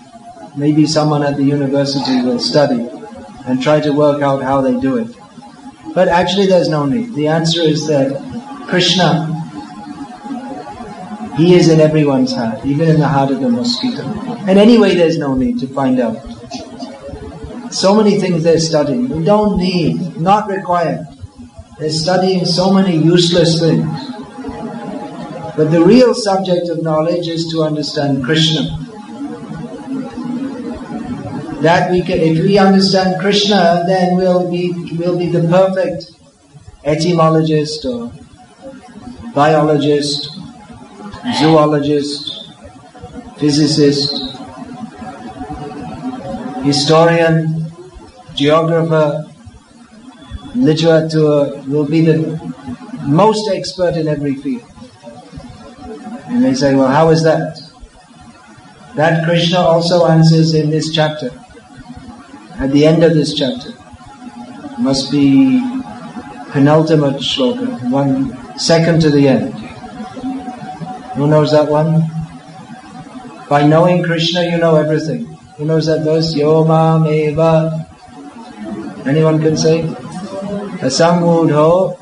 Maybe 0.57 0.87
someone 0.87 1.23
at 1.23 1.37
the 1.37 1.45
university 1.45 2.23
will 2.23 2.41
study 2.41 2.89
and 3.47 3.63
try 3.63 3.81
to 3.81 3.93
work 3.93 4.23
out 4.23 4.43
how 4.43 4.61
they 4.61 4.79
do 4.81 4.97
it. 4.97 5.09
But 5.95 6.09
actually 6.09 6.47
there's 6.47 6.69
no 6.69 6.87
need. 6.87 7.15
The 7.15 7.29
answer 7.29 7.63
is 7.63 7.87
that 7.87 8.11
Krishna, 8.69 9.37
He 11.37 11.55
is 11.55 11.69
in 11.69 11.81
everyone's 11.81 12.35
heart, 12.35 12.65
even 12.67 12.89
in 12.89 13.01
the 13.01 13.09
heart 13.09 13.31
of 13.31 13.41
the 13.41 13.49
mosquito. 13.49 14.03
And 14.47 14.59
anyway, 14.59 14.95
there's 14.95 15.17
no 15.17 15.35
need 15.35 15.59
to 15.61 15.67
find 15.69 16.01
out. 16.01 16.19
So 17.71 17.95
many 17.95 18.19
things 18.19 18.43
they're 18.43 18.59
studying. 18.59 19.09
We 19.09 19.25
don't 19.25 19.57
need, 19.57 20.17
not 20.17 20.49
required. 20.49 21.07
They're 21.79 21.91
studying 21.91 22.45
so 22.45 22.73
many 22.73 22.97
useless 22.97 23.61
things. 23.61 23.87
But 25.57 25.71
the 25.71 25.83
real 25.85 26.15
subject 26.15 26.69
of 26.69 26.83
knowledge 26.83 27.29
is 27.29 27.51
to 27.53 27.63
understand 27.63 28.25
Krishna. 28.25 28.77
That 31.63 31.91
we 31.91 32.03
can, 32.03 32.19
if 32.19 32.43
we 32.43 32.59
understand 32.59 33.21
Krishna, 33.21 33.85
then 33.87 34.17
we'll 34.17 34.51
be, 34.51 34.73
we'll 34.97 35.19
be 35.19 35.27
the 35.29 35.47
perfect 35.49 36.11
etymologist 36.85 37.85
or 37.85 38.11
biologist, 39.35 40.31
zoologist, 41.39 42.53
physicist, 43.39 44.13
historian, 46.63 47.60
geographer, 48.41 49.31
literature 50.55 51.63
will 51.69 51.87
be 51.87 52.01
the 52.01 52.19
most 53.07 53.51
expert 53.53 53.97
in 53.97 54.09
every 54.09 54.35
field. 54.35 54.65
And 56.29 56.45
they 56.45 56.55
say, 56.55 56.75
well, 56.75 56.89
how 56.89 57.11
is 57.11 57.23
that? 57.25 57.61
That 58.97 59.25
Krishna 59.25 59.59
also 59.59 60.07
answers 60.07 60.55
in 60.55 60.71
this 60.71 60.91
chapter. 60.91 61.31
At 62.59 62.73
the 62.73 62.87
end 62.87 63.05
of 63.05 63.15
this 63.15 63.35
chapter. 63.35 63.73
Must 64.79 65.11
be 65.13 65.61
penultimate 66.53 67.17
shloka, 67.17 67.91
one 67.91 68.35
second 68.59 69.03
to 69.03 69.11
the 69.11 69.29
end. 69.29 69.53
Who 71.17 71.27
knows 71.27 71.53
that 71.53 71.69
one? 71.69 72.09
By 73.49 73.67
knowing 73.67 74.03
Krishna, 74.03 74.45
you 74.45 74.57
know 74.57 74.77
everything. 74.77 75.27
Who 75.57 75.67
knows 75.67 75.87
that 75.87 76.05
verse? 76.05 76.35
Yoma 76.35 76.99
meva 77.05 77.90
Anyone 79.07 79.41
can 79.41 79.57
say? 79.57 79.83
Asamudho 80.81 81.97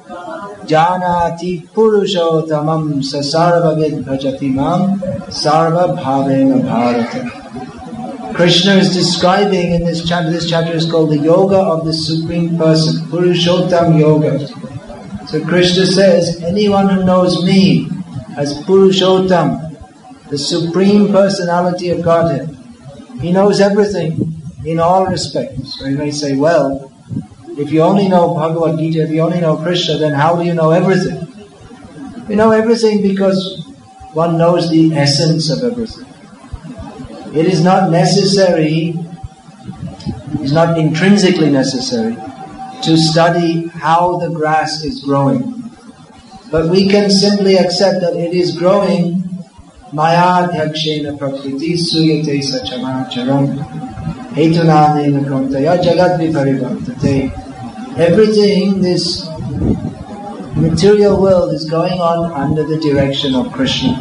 janati 0.67 1.67
purushottamam 1.69 3.02
sasarvavid 3.02 4.05
bhajati 4.05 4.52
mam 4.52 4.99
sarva 5.28 5.97
bhavena 5.97 6.62
bharata. 6.62 8.35
Krishna 8.35 8.75
is 8.75 8.93
describing 8.95 9.73
in 9.73 9.85
this 9.85 10.07
chapter, 10.09 10.31
this 10.31 10.49
chapter 10.49 10.73
is 10.73 10.88
called 10.90 11.11
the 11.11 11.19
Yoga 11.19 11.57
of 11.57 11.85
the 11.85 11.93
Supreme 11.93 12.57
Person, 12.57 13.07
Purushottam 13.07 13.99
Yoga. 13.99 14.47
So 15.26 15.45
Krishna 15.45 15.87
says, 15.87 16.40
anyone 16.43 16.88
who 16.88 17.05
knows 17.05 17.45
me 17.45 17.88
as 18.37 18.62
Purushottam, 18.62 20.28
the 20.28 20.38
Supreme 20.38 21.11
Personality 21.11 21.90
of 21.90 22.02
Godhead, 22.02 22.57
he 23.21 23.33
knows 23.33 23.61
everything 23.61 24.38
in 24.65 24.81
all 24.81 25.07
respects. 25.07 25.79
So 25.79 25.87
you 25.87 25.97
may 25.97 26.11
say, 26.11 26.37
well, 26.37 26.93
if 27.59 27.73
you 27.73 27.83
only 27.83 28.09
know 28.09 28.35
Bhagavad 28.35 28.79
Gita, 28.79 29.03
if 29.03 29.11
you 29.11 29.21
only 29.21 29.41
know 29.41 29.57
Krishna, 29.57 29.99
then 29.99 30.12
how 30.12 30.37
do 30.37 30.45
you 30.45 30.55
know 30.55 30.71
everything? 30.71 31.27
You 32.29 32.37
know 32.37 32.50
everything 32.50 33.03
because 33.03 33.65
one 34.12 34.38
knows 34.38 34.71
the 34.71 34.95
essence 34.95 35.50
of 35.50 35.65
everything. 35.65 36.07
It 37.35 37.47
is 37.47 37.62
not 37.62 37.91
necessary, 37.91 38.95
it's 40.41 40.53
not 40.53 40.79
intrinsically 40.79 41.50
necessary 41.50 42.17
to 42.83 42.97
study 42.97 43.67
how 43.69 44.19
the 44.19 44.31
grass 44.31 44.85
is 44.85 45.03
growing. 45.03 45.55
But 46.50 46.71
we 46.71 46.88
can 46.88 47.11
simply 47.11 47.57
accept 47.57 48.00
that 48.00 48.15
it 48.15 48.33
is 48.33 48.57
growing 48.57 49.25
mayadhyakshena 49.93 51.19
prakriti 51.19 51.75
suyate 51.75 52.41
sachamacharam 52.41 54.08
jagat. 55.82 56.18
Everything, 57.99 58.80
this 58.80 59.26
material 60.56 61.20
world 61.20 61.52
is 61.52 61.68
going 61.68 62.00
on 62.00 62.32
under 62.32 62.62
the 62.62 62.78
direction 62.78 63.35
of 63.35 63.52
Krishna. 63.52 63.94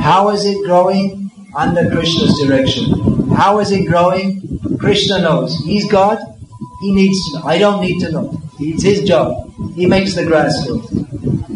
How 0.00 0.30
is 0.30 0.44
it 0.44 0.64
growing? 0.64 1.30
Under 1.54 1.88
Krishna's 1.90 2.38
direction. 2.40 3.30
How 3.30 3.58
is 3.60 3.70
it 3.70 3.86
growing? 3.86 4.42
Krishna 4.78 5.20
knows. 5.22 5.56
He's 5.64 5.90
God. 5.90 6.18
He 6.80 6.94
needs 6.94 7.18
to 7.30 7.38
know. 7.38 7.44
I 7.46 7.58
don't 7.58 7.80
need 7.80 8.00
to 8.00 8.10
know. 8.10 8.40
It's 8.60 8.82
his 8.82 9.02
job. 9.04 9.52
He 9.74 9.86
makes 9.86 10.14
the 10.14 10.24
grass 10.26 10.66
grow. 10.66 10.82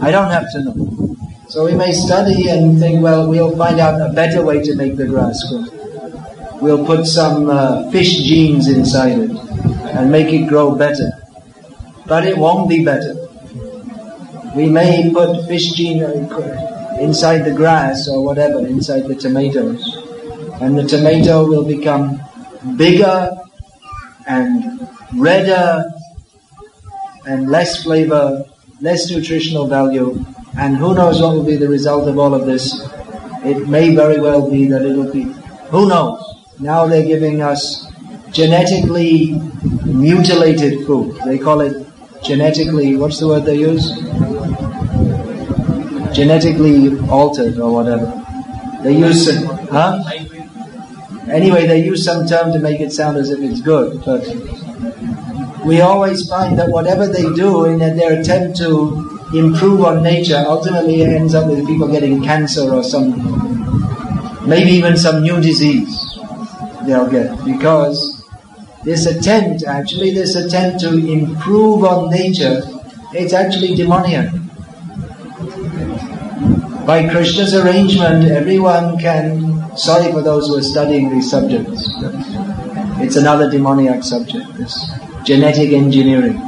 I 0.00 0.10
don't 0.10 0.30
have 0.30 0.50
to 0.52 0.64
know. 0.64 1.16
So 1.48 1.64
we 1.64 1.74
may 1.74 1.92
study 1.92 2.48
and 2.48 2.78
think, 2.78 3.02
well, 3.02 3.28
we'll 3.28 3.56
find 3.56 3.80
out 3.80 4.00
a 4.00 4.12
better 4.12 4.44
way 4.44 4.62
to 4.62 4.74
make 4.76 4.96
the 4.96 5.06
grass 5.06 5.42
grow. 5.50 5.77
We'll 6.60 6.84
put 6.84 7.06
some 7.06 7.48
uh, 7.48 7.90
fish 7.90 8.18
genes 8.24 8.68
inside 8.68 9.18
it 9.18 9.30
and 9.30 10.10
make 10.10 10.32
it 10.32 10.48
grow 10.48 10.74
better. 10.74 11.10
But 12.06 12.26
it 12.26 12.36
won't 12.36 12.68
be 12.68 12.84
better. 12.84 13.14
We 14.56 14.68
may 14.68 15.10
put 15.12 15.46
fish 15.46 15.72
gene 15.72 16.02
uh, 16.02 16.98
inside 17.00 17.44
the 17.44 17.54
grass 17.54 18.08
or 18.08 18.24
whatever, 18.24 18.66
inside 18.66 19.06
the 19.06 19.14
tomatoes. 19.14 20.04
And 20.60 20.76
the 20.76 20.82
tomato 20.82 21.46
will 21.46 21.64
become 21.64 22.20
bigger 22.76 23.36
and 24.26 24.88
redder 25.14 25.84
and 27.26 27.48
less 27.48 27.82
flavor, 27.82 28.44
less 28.80 29.10
nutritional 29.10 29.68
value, 29.68 30.24
and 30.58 30.76
who 30.76 30.94
knows 30.94 31.20
what 31.20 31.34
will 31.34 31.44
be 31.44 31.56
the 31.56 31.68
result 31.68 32.08
of 32.08 32.18
all 32.18 32.34
of 32.34 32.46
this. 32.46 32.88
It 33.44 33.68
may 33.68 33.94
very 33.94 34.18
well 34.18 34.50
be 34.50 34.66
that 34.68 34.82
it'll 34.82 35.12
be, 35.12 35.22
who 35.70 35.88
knows? 35.88 36.37
Now 36.60 36.88
they're 36.88 37.06
giving 37.06 37.40
us 37.40 37.86
genetically 38.32 39.40
mutilated 39.84 40.84
food. 40.86 41.14
They 41.24 41.38
call 41.38 41.60
it 41.60 41.86
genetically, 42.24 42.96
what's 42.96 43.20
the 43.20 43.28
word 43.28 43.44
they 43.44 43.58
use? 43.58 43.92
Genetically 46.16 46.98
altered 47.08 47.60
or 47.60 47.72
whatever. 47.72 48.12
They 48.82 48.96
use, 48.96 49.30
huh? 49.70 50.02
Anyway, 51.30 51.68
they 51.68 51.84
use 51.84 52.04
some 52.04 52.26
term 52.26 52.52
to 52.52 52.58
make 52.58 52.80
it 52.80 52.90
sound 52.92 53.18
as 53.18 53.30
if 53.30 53.38
it's 53.38 53.60
good, 53.60 54.02
but 54.04 54.26
we 55.64 55.80
always 55.80 56.28
find 56.28 56.58
that 56.58 56.70
whatever 56.70 57.06
they 57.06 57.22
do 57.34 57.66
in 57.66 57.78
their 57.78 58.20
attempt 58.20 58.56
to 58.58 59.20
improve 59.32 59.84
on 59.84 60.02
nature 60.02 60.42
ultimately 60.46 61.02
ends 61.02 61.34
up 61.34 61.48
with 61.48 61.64
people 61.66 61.86
getting 61.86 62.20
cancer 62.24 62.72
or 62.72 62.82
some, 62.82 64.48
maybe 64.48 64.70
even 64.70 64.96
some 64.96 65.22
new 65.22 65.40
disease 65.40 66.07
they'll 66.88 67.08
get 67.08 67.44
because 67.44 68.24
this 68.84 69.06
attempt, 69.06 69.64
actually, 69.64 70.12
this 70.12 70.34
attempt 70.34 70.80
to 70.80 70.96
improve 70.96 71.84
on 71.84 72.10
nature, 72.10 72.62
it's 73.12 73.32
actually 73.32 73.74
demoniac. 73.74 74.32
By 76.86 77.08
Krishna's 77.10 77.54
arrangement, 77.54 78.30
everyone 78.30 78.98
can, 78.98 79.76
sorry 79.76 80.10
for 80.10 80.22
those 80.22 80.48
who 80.48 80.56
are 80.56 80.62
studying 80.62 81.10
these 81.10 81.30
subjects, 81.30 81.90
it's 83.00 83.16
another 83.16 83.50
demoniac 83.50 84.02
subject, 84.02 84.46
this 84.56 84.90
genetic 85.24 85.72
engineering. 85.72 86.38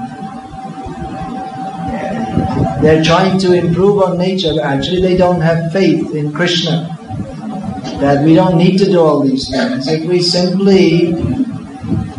They're 2.81 3.05
trying 3.05 3.39
to 3.41 3.53
improve 3.53 4.03
on 4.03 4.17
nature, 4.17 4.55
but 4.55 4.65
actually 4.65 5.03
they 5.03 5.17
don't 5.17 5.43
have 5.43 5.73
faith 5.73 6.15
in 6.15 6.33
Krishna. 6.33 6.97
That 8.01 8.25
we 8.25 8.35
don't 8.35 8.57
need 8.57 8.79
to 8.79 8.87
do 8.87 8.99
all 8.99 9.21
these 9.21 9.51
things. 9.51 9.87
If 9.87 10.09
we 10.09 10.23
simply 10.23 11.13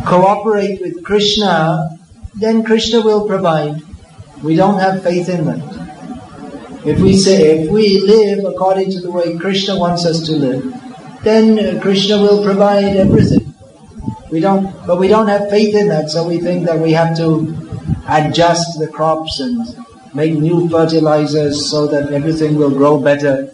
cooperate 0.06 0.80
with 0.80 1.04
Krishna, 1.04 1.98
then 2.36 2.64
Krishna 2.64 3.02
will 3.02 3.28
provide. 3.28 3.82
We 4.44 4.56
don't 4.56 4.80
have 4.80 5.04
faith 5.04 5.28
in 5.28 5.46
that. 5.46 6.86
If 6.86 7.00
we 7.00 7.16
say, 7.18 7.60
if 7.60 7.72
we 7.72 8.02
live 8.02 8.46
according 8.46 8.92
to 8.92 9.00
the 9.02 9.12
way 9.12 9.38
Krishna 9.38 9.78
wants 9.78 10.06
us 10.06 10.26
to 10.28 10.34
live, 10.34 10.64
then 11.24 11.80
Krishna 11.80 12.18
will 12.18 12.44
provide 12.44 12.96
everything. 12.98 13.54
We 14.32 14.40
don't, 14.40 14.72
but 14.88 14.98
we 14.98 15.08
don't 15.08 15.28
have 15.28 15.50
faith 15.50 15.76
in 15.76 15.90
that, 15.90 16.10
so 16.10 16.28
we 16.28 16.40
think 16.40 16.66
that 16.66 16.80
we 16.80 16.94
have 16.94 17.16
to 17.18 17.56
adjust 18.08 18.80
the 18.80 18.88
crops 18.88 19.40
and 19.40 19.66
make 20.16 20.34
new 20.34 20.70
fertilizers 20.70 21.70
so 21.70 21.86
that 21.88 22.12
everything 22.12 22.56
will 22.56 22.72
grow 22.72 23.00
better. 23.00 23.52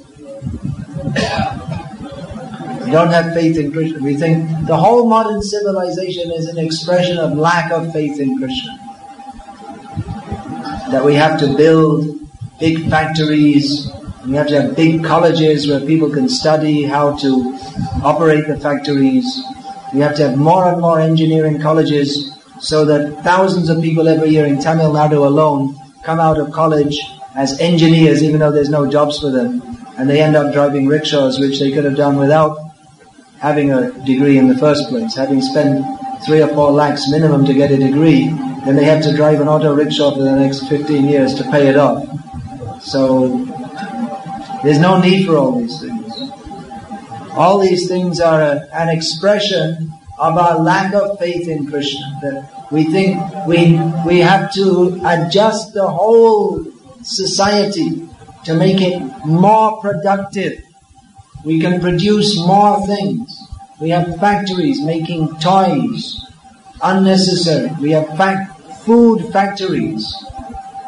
We 2.88 2.93
don't 2.93 3.10
have 3.10 3.34
faith 3.34 3.58
in 3.58 3.73
Krishna. 3.73 4.00
We 4.00 4.15
think 4.15 4.65
the 4.65 4.78
whole 4.78 5.10
modern 5.10 5.41
civilization 5.41 6.32
is 6.32 6.47
an 6.47 6.58
expression 6.58 7.17
of 7.17 7.38
lack 7.38 7.69
of 7.69 7.91
faith 7.91 8.17
in 8.17 8.38
Krishna. 8.38 8.80
That 10.91 11.04
we 11.04 11.15
have 11.15 11.38
to 11.41 11.54
build 11.58 12.17
big 12.62 12.89
factories, 12.89 13.91
we 14.26 14.36
have 14.36 14.47
to 14.47 14.62
have 14.62 14.78
big 14.78 15.04
colleges 15.04 15.67
where 15.67 15.82
people 15.82 16.10
can 16.10 16.30
study 16.30 16.84
how 16.84 17.17
to 17.17 17.60
operate 18.06 18.47
the 18.47 18.58
factories. 18.58 19.38
We 19.93 20.00
have 20.00 20.15
to 20.15 20.30
have 20.30 20.38
more 20.38 20.71
and 20.71 20.80
more 20.80 20.97
engineering 20.97 21.60
colleges 21.60 22.32
so 22.62 22.86
that 22.86 23.21
thousands 23.21 23.67
of 23.67 23.82
people 23.82 24.08
every 24.08 24.30
year 24.30 24.45
in 24.45 24.62
Tamil 24.62 24.93
Nadu 24.93 25.26
alone 25.26 25.76
come 26.04 26.21
out 26.21 26.39
of 26.39 26.54
college 26.54 26.97
as 27.36 27.60
engineers 27.60 28.23
even 28.23 28.39
though 28.39 28.54
there's 28.54 28.69
no 28.69 28.89
jobs 28.89 29.19
for 29.19 29.30
them. 29.30 29.62
And 29.97 30.10
they 30.10 30.21
end 30.21 30.38
up 30.38 30.54
driving 30.54 30.88
rickshaws, 30.88 31.38
which 31.38 31.60
they 31.60 31.73
could 31.73 31.84
have 31.84 31.97
done 31.97 32.15
without 32.15 32.66
having 33.39 33.71
a 33.71 33.91
degree 34.04 34.38
in 34.38 34.47
the 34.47 34.58
first 34.58 34.89
place. 34.89 35.15
Having 35.15 35.41
spent 35.41 35.86
three 36.26 36.41
or 36.41 36.47
four 36.50 36.71
lakhs 36.71 37.10
minimum 37.10 37.45
to 37.45 37.54
get 37.54 37.71
a 37.71 37.78
degree, 37.78 38.28
then 38.65 38.76
they 38.76 38.86
have 38.86 39.04
to 39.04 39.15
drive 39.15 39.39
an 39.39 39.47
auto 39.47 39.73
rickshaw 39.73 40.13
for 40.15 40.23
the 40.23 40.36
next 40.36 40.67
15 40.67 41.06
years 41.06 41.36
to 41.36 41.43
pay 41.45 41.67
it 41.67 41.78
off. 41.78 42.04
So 42.82 43.45
there's 44.63 44.80
no 44.80 45.00
need 45.00 45.26
for 45.26 45.38
all 45.38 45.60
these 45.60 45.80
things. 45.80 46.32
All 47.32 47.60
these 47.60 47.88
things 47.88 48.19
are 48.19 48.41
a, 48.41 48.67
an 48.73 48.89
expression 48.89 49.91
of 50.17 50.38
our 50.38 50.60
lack 50.60 50.93
of 50.93 51.19
faith 51.19 51.47
in 51.47 51.67
Krishna. 51.67 52.19
That 52.21 52.71
we 52.71 52.86
think 52.86 53.19
we 53.45 53.80
we 54.06 54.19
have 54.19 54.52
to 54.54 55.00
adjust 55.06 55.73
the 55.73 55.88
whole 55.88 56.65
society 57.04 58.10
to 58.45 58.56
make 58.56 58.82
it 58.82 59.00
more 59.26 59.80
productive. 59.80 60.63
We 61.43 61.60
can 61.60 61.80
produce 61.80 62.38
more 62.38 62.86
things. 62.86 63.41
We 63.80 63.89
have 63.89 64.19
factories 64.19 64.82
making 64.82 65.39
toys, 65.39 66.26
unnecessary. 66.82 67.71
We 67.80 67.91
have 67.91 68.08
fac- 68.17 68.58
food 68.86 69.32
factories 69.32 70.13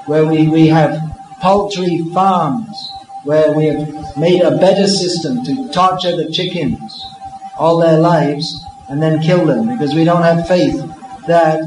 where 0.06 0.26
we, 0.26 0.48
we 0.48 0.68
have 0.68 1.00
poultry 1.42 2.00
farms 2.14 2.92
where 3.24 3.54
we 3.54 3.66
have 3.66 4.18
made 4.18 4.42
a 4.42 4.58
better 4.58 4.88
system 4.88 5.44
to 5.44 5.70
torture 5.72 6.16
the 6.16 6.32
chickens 6.32 7.06
all 7.58 7.78
their 7.78 8.00
lives 8.00 8.64
and 8.90 9.02
then 9.02 9.22
kill 9.22 9.46
them 9.46 9.68
because 9.68 9.94
we 9.94 10.04
don't 10.04 10.24
have 10.24 10.48
faith 10.48 10.82
that 11.28 11.62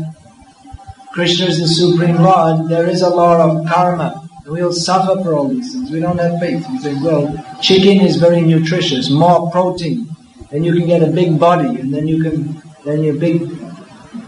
Krishna 1.12 1.46
is 1.46 1.60
the 1.60 1.68
Supreme 1.68 2.16
Lord. 2.16 2.68
There 2.68 2.88
is 2.88 3.02
a 3.02 3.10
law 3.10 3.36
of 3.38 3.66
karma. 3.68 4.21
We'll 4.46 4.72
suffer 4.72 5.22
for 5.22 5.34
all 5.34 5.48
these 5.48 5.72
things. 5.72 5.90
We 5.90 6.00
don't 6.00 6.18
have 6.18 6.40
faith. 6.40 6.66
We 6.68 6.78
think, 6.78 7.04
well, 7.04 7.32
chicken 7.60 8.00
is 8.00 8.16
very 8.16 8.40
nutritious, 8.40 9.08
more 9.10 9.50
protein. 9.50 10.08
and 10.52 10.66
you 10.66 10.74
can 10.74 10.86
get 10.86 11.02
a 11.02 11.06
big 11.06 11.38
body 11.40 11.80
and 11.80 11.92
then 11.92 12.06
you 12.06 12.22
can, 12.22 12.62
then 12.84 13.02
you're 13.02 13.14
big, 13.14 13.50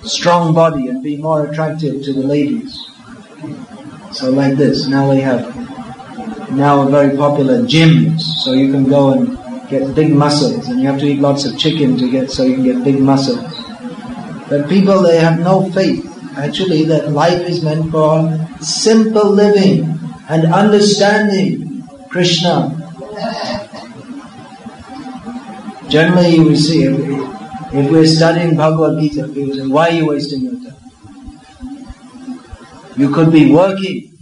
strong 0.03 0.55
body 0.55 0.88
and 0.88 1.03
be 1.03 1.16
more 1.16 1.46
attractive 1.46 2.03
to 2.03 2.12
the 2.12 2.22
ladies. 2.22 2.90
So 4.12 4.31
like 4.31 4.57
this, 4.57 4.87
now 4.87 5.11
we 5.11 5.20
have 5.20 5.42
now 6.53 6.88
very 6.88 7.16
popular 7.16 7.62
gyms, 7.62 8.20
so 8.20 8.53
you 8.53 8.70
can 8.72 8.85
go 8.85 9.12
and 9.12 9.38
get 9.68 9.94
big 9.94 10.12
muscles, 10.12 10.68
and 10.68 10.81
you 10.81 10.87
have 10.87 11.00
to 11.00 11.07
eat 11.07 11.20
lots 11.20 11.44
of 11.44 11.59
chicken 11.59 11.96
to 11.98 12.11
get 12.11 12.31
so 12.31 12.44
you 12.44 12.55
can 12.55 12.64
get 12.64 12.85
big 12.85 13.00
muscles. 13.00 13.42
But 14.48 14.68
people 14.68 15.03
they 15.03 15.18
have 15.18 15.40
no 15.40 15.70
faith 15.72 16.11
actually 16.37 16.85
that 16.85 17.11
life 17.11 17.48
is 17.48 17.64
meant 17.64 17.90
for 17.90 18.48
simple 18.61 19.31
living 19.31 19.98
and 20.28 20.52
understanding 20.52 21.87
Krishna. 22.08 22.80
Generally, 25.88 26.40
we 26.40 26.56
see 26.56 26.84
if, 26.84 26.98
if 27.74 27.90
we're 27.90 28.06
studying 28.06 28.56
Bhagavad 28.56 29.00
Gita, 29.00 29.28
people 29.28 29.54
say, 29.54 29.66
"Why 29.66 29.88
are 29.88 29.92
you 29.92 30.06
wasting 30.06 30.42
your 30.42 30.54
time?" 30.54 30.76
You 32.96 33.10
could 33.10 33.32
be 33.32 33.50
working. 33.50 34.12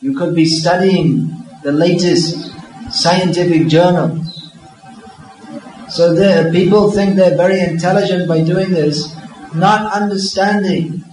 You 0.00 0.16
could 0.16 0.34
be 0.34 0.46
studying 0.46 1.34
the 1.62 1.72
latest 1.72 2.52
scientific 2.90 3.66
journals. 3.66 4.52
So 5.88 6.14
there, 6.14 6.52
people 6.52 6.90
think 6.92 7.16
they're 7.16 7.36
very 7.36 7.60
intelligent 7.60 8.28
by 8.28 8.42
doing 8.44 8.70
this, 8.70 9.14
not 9.54 9.92
understanding 9.92 11.04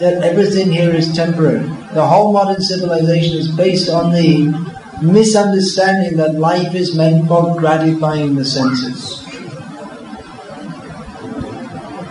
that 0.00 0.22
everything 0.22 0.70
here 0.70 0.90
is 0.90 1.14
temporary. 1.14 1.70
The 1.94 2.06
whole 2.06 2.32
modern 2.32 2.60
civilization 2.60 3.38
is 3.38 3.48
based 3.50 3.88
on 3.88 4.12
the 4.12 4.52
misunderstanding 5.00 6.18
that 6.18 6.34
life 6.34 6.74
is 6.74 6.94
meant 6.94 7.26
for 7.28 7.56
gratifying 7.56 8.34
the 8.34 8.44
senses. 8.44 9.24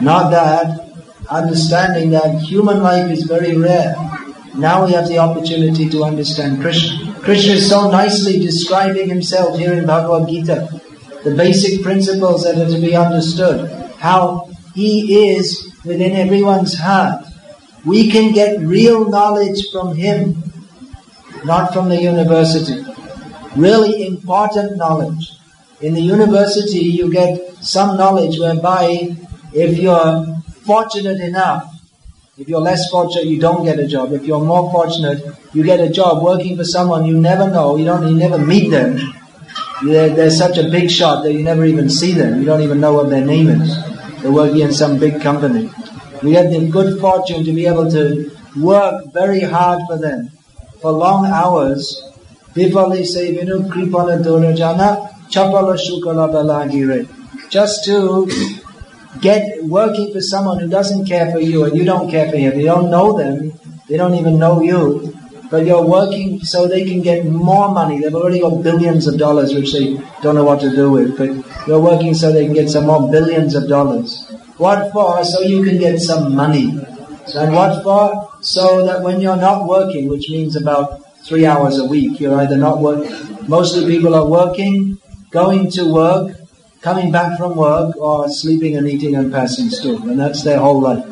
Not 0.01 0.31
that, 0.31 0.87
understanding 1.29 2.11
that 2.11 2.41
human 2.41 2.81
life 2.81 3.11
is 3.11 3.23
very 3.23 3.55
rare. 3.55 3.95
Now 4.55 4.85
we 4.85 4.93
have 4.93 5.07
the 5.07 5.19
opportunity 5.19 5.87
to 5.89 6.03
understand 6.03 6.61
Krishna. 6.61 7.13
Krishna 7.21 7.53
is 7.53 7.69
so 7.69 7.91
nicely 7.91 8.39
describing 8.39 9.07
himself 9.07 9.59
here 9.59 9.73
in 9.73 9.85
Bhagavad 9.85 10.27
Gita. 10.27 10.81
The 11.23 11.35
basic 11.35 11.83
principles 11.83 12.43
that 12.43 12.57
are 12.57 12.71
to 12.73 12.81
be 12.81 12.95
understood. 12.95 13.69
How 13.97 14.49
he 14.73 15.29
is 15.35 15.75
within 15.85 16.13
everyone's 16.13 16.75
heart. 16.75 17.26
We 17.85 18.11
can 18.11 18.33
get 18.33 18.59
real 18.59 19.09
knowledge 19.09 19.71
from 19.71 19.95
him, 19.95 20.43
not 21.45 21.73
from 21.73 21.89
the 21.89 22.01
university. 22.01 22.83
Really 23.55 24.05
important 24.05 24.77
knowledge. 24.77 25.31
In 25.81 25.93
the 25.93 26.01
university, 26.01 26.79
you 26.79 27.11
get 27.11 27.55
some 27.61 27.97
knowledge 27.97 28.39
whereby 28.39 29.15
if 29.53 29.77
you're 29.77 30.41
fortunate 30.65 31.21
enough, 31.21 31.73
if 32.37 32.47
you're 32.47 32.61
less 32.61 32.89
fortunate, 32.91 33.25
you 33.25 33.39
don't 33.39 33.63
get 33.65 33.79
a 33.79 33.87
job. 33.87 34.13
If 34.13 34.23
you're 34.23 34.43
more 34.43 34.71
fortunate, 34.71 35.23
you 35.53 35.63
get 35.63 35.79
a 35.79 35.89
job 35.89 36.23
working 36.23 36.55
for 36.55 36.63
someone 36.63 37.05
you 37.05 37.19
never 37.19 37.49
know, 37.49 37.77
you 37.77 37.85
don't, 37.85 38.07
you 38.07 38.15
never 38.15 38.37
meet 38.37 38.69
them. 38.69 38.99
They're, 39.83 40.09
they're 40.09 40.29
such 40.29 40.57
a 40.57 40.69
big 40.69 40.91
shot 40.91 41.23
that 41.23 41.33
you 41.33 41.41
never 41.41 41.65
even 41.65 41.89
see 41.89 42.13
them. 42.13 42.39
You 42.39 42.45
don't 42.45 42.61
even 42.61 42.79
know 42.79 42.93
what 42.93 43.09
their 43.09 43.25
name 43.25 43.47
is. 43.47 43.75
They're 44.21 44.31
working 44.31 44.61
in 44.61 44.73
some 44.73 44.99
big 44.99 45.21
company. 45.21 45.69
We 46.23 46.33
had 46.33 46.51
the 46.51 46.67
good 46.69 46.99
fortune 46.99 47.43
to 47.45 47.53
be 47.53 47.65
able 47.65 47.89
to 47.91 48.31
work 48.55 49.13
very 49.13 49.41
hard 49.41 49.81
for 49.87 49.97
them 49.97 50.31
for 50.81 50.91
long 50.91 51.25
hours. 51.25 52.01
Just 57.49 57.85
to 57.85 58.27
get 59.21 59.63
working 59.65 60.13
for 60.13 60.21
someone 60.21 60.59
who 60.59 60.67
doesn't 60.67 61.05
care 61.05 61.31
for 61.31 61.39
you 61.39 61.65
and 61.65 61.77
you 61.77 61.85
don't 61.85 62.09
care 62.09 62.29
for 62.29 62.37
him. 62.37 62.59
You 62.59 62.65
don't 62.65 62.89
know 62.89 63.17
them. 63.17 63.53
They 63.87 63.97
don't 63.97 64.15
even 64.15 64.39
know 64.39 64.61
you. 64.61 65.13
But 65.49 65.65
you're 65.65 65.85
working 65.85 66.41
so 66.41 66.67
they 66.67 66.83
can 66.83 67.01
get 67.01 67.25
more 67.25 67.69
money. 67.73 68.01
They've 68.01 68.13
already 68.13 68.41
got 68.41 68.63
billions 68.63 69.07
of 69.07 69.17
dollars, 69.17 69.53
which 69.53 69.71
they 69.71 69.95
don't 70.21 70.35
know 70.35 70.43
what 70.43 70.59
to 70.61 70.75
do 70.75 70.91
with. 70.91 71.17
But 71.17 71.29
you're 71.67 71.79
working 71.79 72.13
so 72.13 72.31
they 72.33 72.43
can 72.45 72.53
get 72.53 72.69
some 72.69 72.85
more 72.85 73.09
billions 73.09 73.55
of 73.55 73.69
dollars. 73.69 74.29
What 74.57 74.91
for? 74.91 75.23
So 75.23 75.41
you 75.41 75.63
can 75.63 75.77
get 75.77 75.99
some 75.99 76.35
money. 76.35 76.69
And 77.35 77.53
what 77.53 77.83
for? 77.83 78.29
So 78.41 78.85
that 78.87 79.03
when 79.03 79.21
you're 79.21 79.37
not 79.37 79.67
working, 79.67 80.09
which 80.09 80.29
means 80.29 80.55
about 80.55 81.03
three 81.23 81.45
hours 81.45 81.77
a 81.77 81.85
week, 81.85 82.19
you're 82.19 82.35
either 82.41 82.57
not 82.57 82.79
working. 82.79 83.13
Mostly 83.47 83.85
people 83.85 84.15
are 84.15 84.25
working, 84.25 84.97
going 85.29 85.69
to 85.71 85.93
work, 85.93 86.35
coming 86.81 87.11
back 87.11 87.37
from 87.37 87.55
work 87.55 87.95
or 87.97 88.29
sleeping 88.29 88.77
and 88.77 88.87
eating 88.87 89.15
and 89.15 89.31
passing 89.31 89.69
stool. 89.69 90.01
And 90.09 90.19
that's 90.19 90.43
their 90.43 90.59
whole 90.59 90.81
life. 90.81 91.05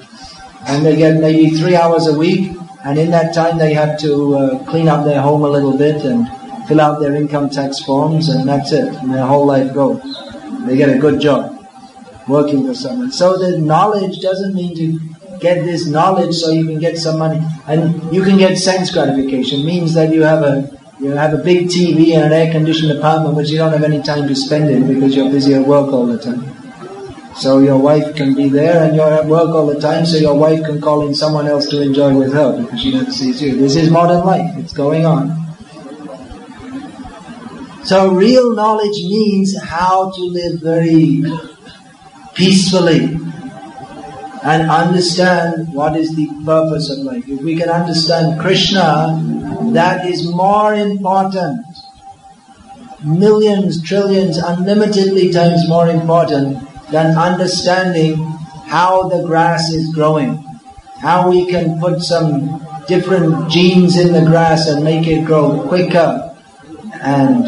And 0.67 0.83
they 0.83 0.95
get 0.95 1.21
maybe 1.21 1.51
three 1.51 1.75
hours 1.75 2.07
a 2.07 2.17
week, 2.17 2.57
and 2.83 2.97
in 2.97 3.11
that 3.11 3.35
time 3.35 3.59
they 3.59 3.73
have 3.73 3.99
to 3.99 4.35
uh, 4.35 4.63
clean 4.65 4.87
up 4.87 5.05
their 5.05 5.21
home 5.21 5.43
a 5.43 5.49
little 5.49 5.77
bit 5.77 6.03
and 6.03 6.27
fill 6.67 6.81
out 6.81 6.99
their 6.99 7.13
income 7.13 7.51
tax 7.51 7.79
forms, 7.79 8.29
and 8.29 8.49
that's 8.49 8.71
it. 8.71 8.87
And 8.87 9.13
their 9.13 9.25
whole 9.25 9.45
life 9.45 9.71
goes. 9.71 10.01
They 10.65 10.77
get 10.77 10.89
a 10.89 10.97
good 10.97 11.21
job 11.21 11.54
working 12.27 12.65
for 12.65 12.73
someone. 12.73 13.11
So 13.11 13.37
the 13.37 13.57
knowledge 13.57 14.19
doesn't 14.21 14.53
mean 14.53 14.75
to 14.77 15.39
get 15.39 15.63
this 15.63 15.85
knowledge 15.85 16.35
so 16.35 16.51
you 16.51 16.65
can 16.65 16.79
get 16.79 16.97
some 16.97 17.19
money. 17.19 17.41
And 17.67 18.13
you 18.13 18.23
can 18.23 18.37
get 18.37 18.57
sense 18.57 18.91
gratification. 18.91 19.65
means 19.65 19.93
that 19.93 20.11
you 20.13 20.23
have 20.23 20.43
a 20.43 20.75
you 20.99 21.11
have 21.11 21.33
a 21.33 21.37
big 21.37 21.67
TV 21.67 22.15
and 22.15 22.23
an 22.23 22.31
air-conditioned 22.31 22.89
apartment 22.89 23.35
which 23.35 23.49
you 23.49 23.57
don't 23.57 23.73
have 23.73 23.83
any 23.83 24.01
time 24.01 24.29
to 24.29 24.35
spend 24.35 24.69
in 24.69 24.87
because 24.87 25.13
you're 25.13 25.29
busy 25.29 25.53
at 25.53 25.67
work 25.67 25.91
all 25.91 26.07
the 26.07 26.17
time. 26.17 26.55
So 27.35 27.59
your 27.59 27.77
wife 27.77 28.15
can 28.15 28.33
be 28.33 28.47
there 28.47 28.81
and 28.81 28.95
you're 28.95 29.11
at 29.11 29.25
work 29.25 29.49
all 29.49 29.67
the 29.67 29.79
time 29.79 30.05
so 30.05 30.15
your 30.15 30.35
wife 30.35 30.63
can 30.63 30.79
call 30.79 31.05
in 31.05 31.13
someone 31.13 31.47
else 31.47 31.67
to 31.67 31.81
enjoy 31.81 32.17
with 32.17 32.31
her 32.31 32.61
because 32.61 32.79
she 32.79 32.93
never 32.93 33.11
sees 33.11 33.41
you. 33.41 33.57
This 33.57 33.75
is 33.75 33.91
modern 33.91 34.25
life. 34.25 34.57
It's 34.57 34.71
going 34.71 35.05
on. 35.05 35.35
So 37.83 38.13
real 38.13 38.55
knowledge 38.55 38.95
means 39.03 39.61
how 39.61 40.11
to 40.11 40.21
live 40.21 40.61
very 40.61 41.23
peacefully 42.35 43.17
and 44.45 44.69
understand 44.69 45.73
what 45.73 45.97
is 45.97 46.15
the 46.15 46.29
purpose 46.45 46.91
of 46.91 46.99
life. 46.99 47.27
If 47.27 47.41
we 47.41 47.55
can 47.55 47.69
understand 47.69 48.39
Krishna, 48.39 49.19
that 49.73 50.05
is 50.05 50.29
more 50.31 50.75
important. 50.75 51.65
Millions, 53.03 53.81
trillions, 53.81 54.37
unlimitedly 54.37 55.31
times 55.31 55.67
more 55.67 55.89
important 55.89 56.59
than 56.91 57.17
understanding 57.17 58.17
how 58.67 59.09
the 59.09 59.23
grass 59.25 59.71
is 59.71 59.93
growing. 59.93 60.37
How 60.99 61.29
we 61.29 61.47
can 61.47 61.79
put 61.79 62.01
some 62.01 62.63
different 62.87 63.49
genes 63.49 63.97
in 63.97 64.13
the 64.13 64.21
grass 64.21 64.67
and 64.67 64.83
make 64.83 65.07
it 65.07 65.25
grow 65.25 65.67
quicker 65.67 66.35
and 67.01 67.43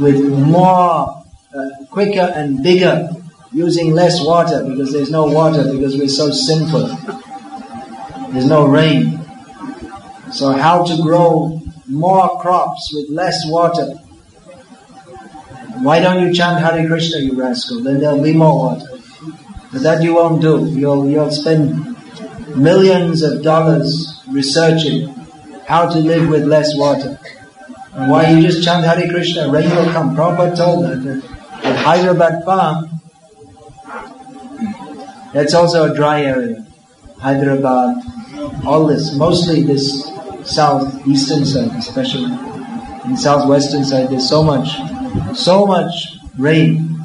with 0.00 0.20
more, 0.24 1.24
uh, 1.52 1.68
quicker 1.90 2.32
and 2.34 2.62
bigger 2.62 3.10
using 3.52 3.92
less 3.92 4.24
water 4.24 4.64
because 4.64 4.92
there's 4.92 5.10
no 5.10 5.26
water 5.26 5.64
because 5.72 5.96
we're 5.96 6.08
so 6.08 6.30
sinful. 6.30 6.86
There's 8.32 8.46
no 8.46 8.66
rain. 8.66 9.18
So 10.32 10.52
how 10.52 10.84
to 10.84 11.02
grow 11.02 11.60
more 11.86 12.40
crops 12.40 12.92
with 12.94 13.08
less 13.08 13.46
water? 13.46 13.94
Why 15.82 16.00
don't 16.00 16.26
you 16.26 16.34
chant 16.34 16.60
Hare 16.60 16.86
Krishna, 16.86 17.20
you 17.20 17.34
rascal? 17.34 17.82
Then 17.82 18.00
there'll 18.00 18.22
be 18.22 18.34
more 18.34 18.56
water. 18.56 18.86
But 19.72 19.82
that 19.82 20.02
you 20.02 20.14
won't 20.14 20.42
do. 20.42 20.66
You'll, 20.70 21.08
you'll 21.08 21.30
spend 21.30 21.96
millions 22.56 23.22
of 23.22 23.42
dollars 23.42 24.22
researching 24.28 25.08
how 25.66 25.88
to 25.88 25.98
live 25.98 26.28
with 26.28 26.44
less 26.44 26.76
water. 26.76 27.18
And 27.92 28.10
why 28.10 28.30
you 28.30 28.42
just 28.42 28.62
chant 28.64 28.84
Hare 28.84 29.08
Krishna, 29.08 29.50
rain 29.50 29.70
will 29.70 29.90
come. 29.92 30.14
Prabhupada 30.16 30.56
told 30.56 30.84
that 30.84 31.22
at 31.64 31.76
Hyderabad 31.76 32.44
farm, 32.44 32.97
that's 35.38 35.54
also 35.54 35.92
a 35.92 35.94
dry 35.94 36.22
area. 36.22 36.66
Hyderabad, 37.20 38.02
all 38.66 38.88
this, 38.88 39.14
mostly 39.14 39.62
this 39.62 40.04
southeastern 40.42 41.44
side, 41.44 41.70
especially 41.78 42.32
in 43.04 43.16
southwestern 43.16 43.84
side, 43.84 44.10
there's 44.10 44.28
so 44.28 44.42
much, 44.42 44.68
so 45.36 45.64
much 45.64 46.18
rain. 46.36 46.98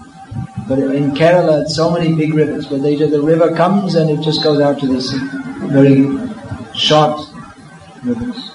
But 0.68 0.80
in 0.80 1.12
Kerala, 1.12 1.62
it's 1.62 1.76
so 1.76 1.92
many 1.92 2.16
big 2.16 2.34
rivers. 2.34 2.66
But 2.66 2.82
they, 2.82 2.96
the 2.96 3.22
river 3.22 3.56
comes 3.56 3.94
and 3.94 4.10
it 4.10 4.22
just 4.22 4.44
goes 4.44 4.60
out 4.60 4.80
to 4.80 4.88
this 4.88 5.12
very 5.70 6.08
short 6.74 7.22
rivers. 8.04 8.50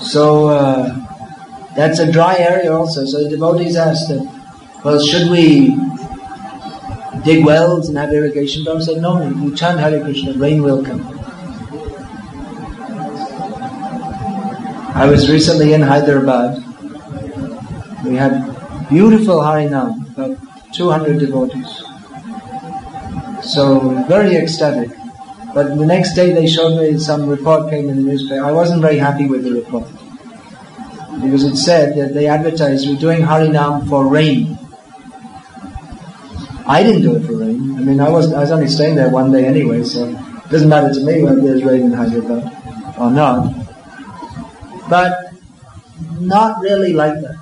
So 0.00 0.48
uh, 0.48 1.74
that's 1.76 1.98
a 1.98 2.10
dry 2.10 2.36
area 2.38 2.72
also. 2.72 3.04
So 3.04 3.22
the 3.22 3.28
devotees 3.28 3.76
asked 3.76 4.10
well, 4.82 5.04
should 5.04 5.30
we 5.30 5.76
dig 7.26 7.44
wells 7.44 7.88
and 7.88 7.98
have 7.98 8.12
irrigation 8.12 8.64
dams. 8.64 8.86
said, 8.86 9.02
no, 9.02 9.20
you 9.28 9.54
chant 9.54 9.80
Hare 9.80 10.00
Krishna, 10.00 10.32
rain 10.34 10.62
will 10.62 10.84
come. 10.84 11.02
I 14.94 15.06
was 15.06 15.28
recently 15.28 15.74
in 15.74 15.82
Hyderabad. 15.82 16.62
We 18.04 18.14
had 18.14 18.88
beautiful 18.88 19.40
Harinam, 19.40 20.16
about 20.16 20.38
200 20.72 21.18
devotees. 21.18 21.82
So 23.42 24.04
very 24.08 24.36
ecstatic. 24.36 24.90
But 25.52 25.76
the 25.76 25.86
next 25.86 26.14
day 26.14 26.32
they 26.32 26.46
showed 26.46 26.78
me 26.80 26.98
some 26.98 27.28
report 27.28 27.70
came 27.70 27.88
in 27.88 27.96
the 27.96 28.02
newspaper. 28.02 28.44
I 28.44 28.52
wasn't 28.52 28.80
very 28.82 28.98
happy 28.98 29.26
with 29.26 29.42
the 29.42 29.52
report. 29.52 29.88
Because 31.22 31.44
it 31.44 31.56
said 31.56 31.96
that 31.96 32.14
they 32.14 32.26
advertised 32.26 32.88
we're 32.88 32.96
doing 32.96 33.22
Harinam 33.22 33.88
for 33.88 34.06
rain. 34.06 34.58
I 36.68 36.82
didn't 36.82 37.02
do 37.02 37.16
it 37.16 37.24
for 37.26 37.36
rain. 37.36 37.76
I 37.76 37.80
mean, 37.80 38.00
I 38.00 38.08
was 38.10 38.32
I 38.32 38.40
was 38.40 38.50
only 38.50 38.68
staying 38.68 38.96
there 38.96 39.10
one 39.10 39.30
day 39.30 39.46
anyway, 39.46 39.84
so 39.84 40.08
it 40.08 40.50
doesn't 40.50 40.68
matter 40.68 40.92
to 40.92 41.00
me 41.00 41.22
whether 41.22 41.40
there's 41.40 41.62
rain 41.62 41.82
in 41.82 41.92
Hyderabad 41.92 42.96
or 42.98 43.10
not. 43.10 43.54
But 44.88 45.32
not 46.20 46.60
really 46.60 46.92
like 46.92 47.20
that. 47.20 47.36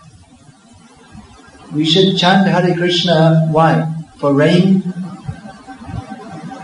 We 1.72 1.84
should 1.84 2.18
chant 2.18 2.46
Hare 2.46 2.74
Krishna. 2.74 3.48
Why? 3.50 3.90
For 4.18 4.32
rain, 4.32 4.82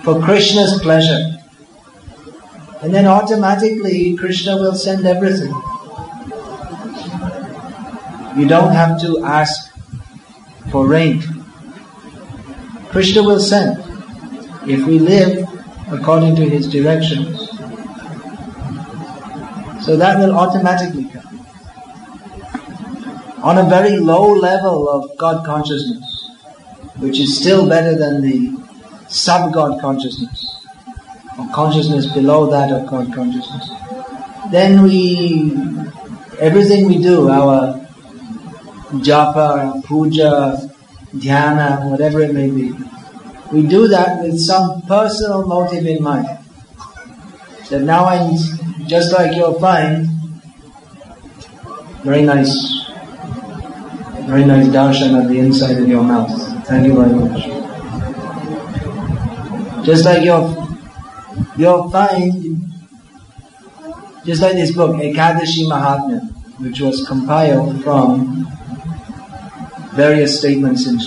for 0.03 0.21
Krishna's 0.23 0.81
pleasure. 0.81 1.39
And 2.83 2.95
then 2.95 3.07
automatically 3.07 4.17
Krishna 4.17 4.57
will 4.57 4.75
send 4.75 5.07
everything. 5.07 5.53
You 8.39 8.47
don't 8.49 8.73
have 8.73 9.01
to 9.03 9.25
ask 9.25 9.71
for 10.71 10.87
rain. 10.87 11.23
Krishna 12.91 13.23
will 13.23 13.41
send 13.41 13.79
if 14.69 14.87
we 14.87 14.99
live 14.99 15.49
according 15.91 16.37
to 16.37 16.49
his 16.49 16.69
directions. 16.69 17.49
So 19.85 19.97
that 19.97 20.19
will 20.19 20.37
automatically 20.37 21.05
come. 21.05 21.31
on 23.43 23.57
a 23.57 23.65
very 23.69 23.97
low 23.97 24.33
level 24.35 24.89
of 24.89 25.17
God 25.17 25.45
consciousness, 25.47 26.31
which 26.99 27.19
is 27.19 27.39
still 27.39 27.67
better 27.69 27.97
than 27.97 28.21
the 28.21 28.55
sub-God 29.09 29.81
consciousness, 29.81 30.67
or 31.39 31.49
consciousness 31.55 32.07
below 32.07 32.51
that 32.51 32.71
of 32.71 32.87
God 32.87 33.13
consciousness, 33.15 33.71
then 34.51 34.83
we, 34.83 35.53
everything 36.39 36.87
we 36.87 36.99
do, 36.99 37.31
our 37.31 37.81
japa, 39.09 39.75
our 39.77 39.83
puja, 39.83 40.70
dhyana, 41.15 41.91
whatever 41.91 42.21
it 42.21 42.33
may 42.35 42.51
be, 42.51 42.73
we 43.53 43.67
do 43.67 43.89
that 43.89 44.23
with 44.23 44.39
some 44.39 44.83
personal 44.83 45.47
motive 45.47 45.87
in 45.87 46.03
mind. 46.03 46.29
That 47.71 47.83
now 47.83 48.05
I'm, 48.05 48.37
just 48.87 49.13
like 49.13 49.35
you'll 49.37 49.59
find, 49.61 50.09
very 52.03 52.23
nice, 52.23 52.87
very 54.27 54.45
nice 54.45 54.67
darshan 54.69 55.21
at 55.21 55.29
the 55.29 55.39
inside 55.39 55.79
of 55.79 55.89
your 55.89 56.03
mouth. 56.03 56.31
Thank 56.67 56.87
you 56.87 56.95
very 56.95 57.13
much. 57.13 57.45
Just 59.85 60.05
like 60.05 60.23
you'll, 60.23 60.69
you'll 61.57 61.91
find, 61.91 62.63
just 64.25 64.43
like 64.43 64.53
this 64.53 64.73
book, 64.73 64.97
Ekadashi 64.97 65.65
Mahatmya, 65.67 66.31
which 66.61 66.81
was 66.81 67.07
compiled 67.07 67.83
from 67.83 68.47
various 70.01 70.39
statements 70.39 70.87
in 70.87 70.99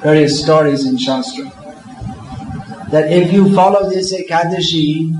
various 0.00 0.42
stories 0.42 0.84
in 0.84 0.98
Shastra. 0.98 1.44
That 2.90 3.12
if 3.20 3.32
you 3.32 3.54
follow 3.54 3.88
this 3.88 4.12
Ekadashi, 4.12 5.14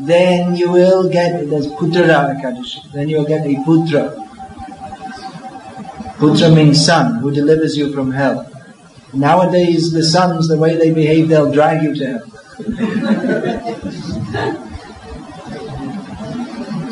then 0.00 0.56
you 0.56 0.70
will 0.70 1.08
get, 1.10 1.50
this 1.50 1.66
Putra 1.66 2.06
Ekadashi, 2.32 2.90
then 2.92 3.10
you'll 3.10 3.26
get 3.34 3.44
a 3.46 3.54
Putra. 3.66 4.04
Putra 6.16 6.54
means 6.54 6.84
son, 6.86 7.20
who 7.20 7.30
delivers 7.30 7.76
you 7.76 7.92
from 7.92 8.10
hell. 8.10 8.48
Nowadays, 9.12 9.92
the 9.92 10.02
sons, 10.02 10.48
the 10.48 10.56
way 10.56 10.74
they 10.76 10.92
behave, 10.94 11.28
they'll 11.28 11.52
drag 11.52 11.82
you 11.82 11.94
to 11.94 12.04
hell. 12.12 12.26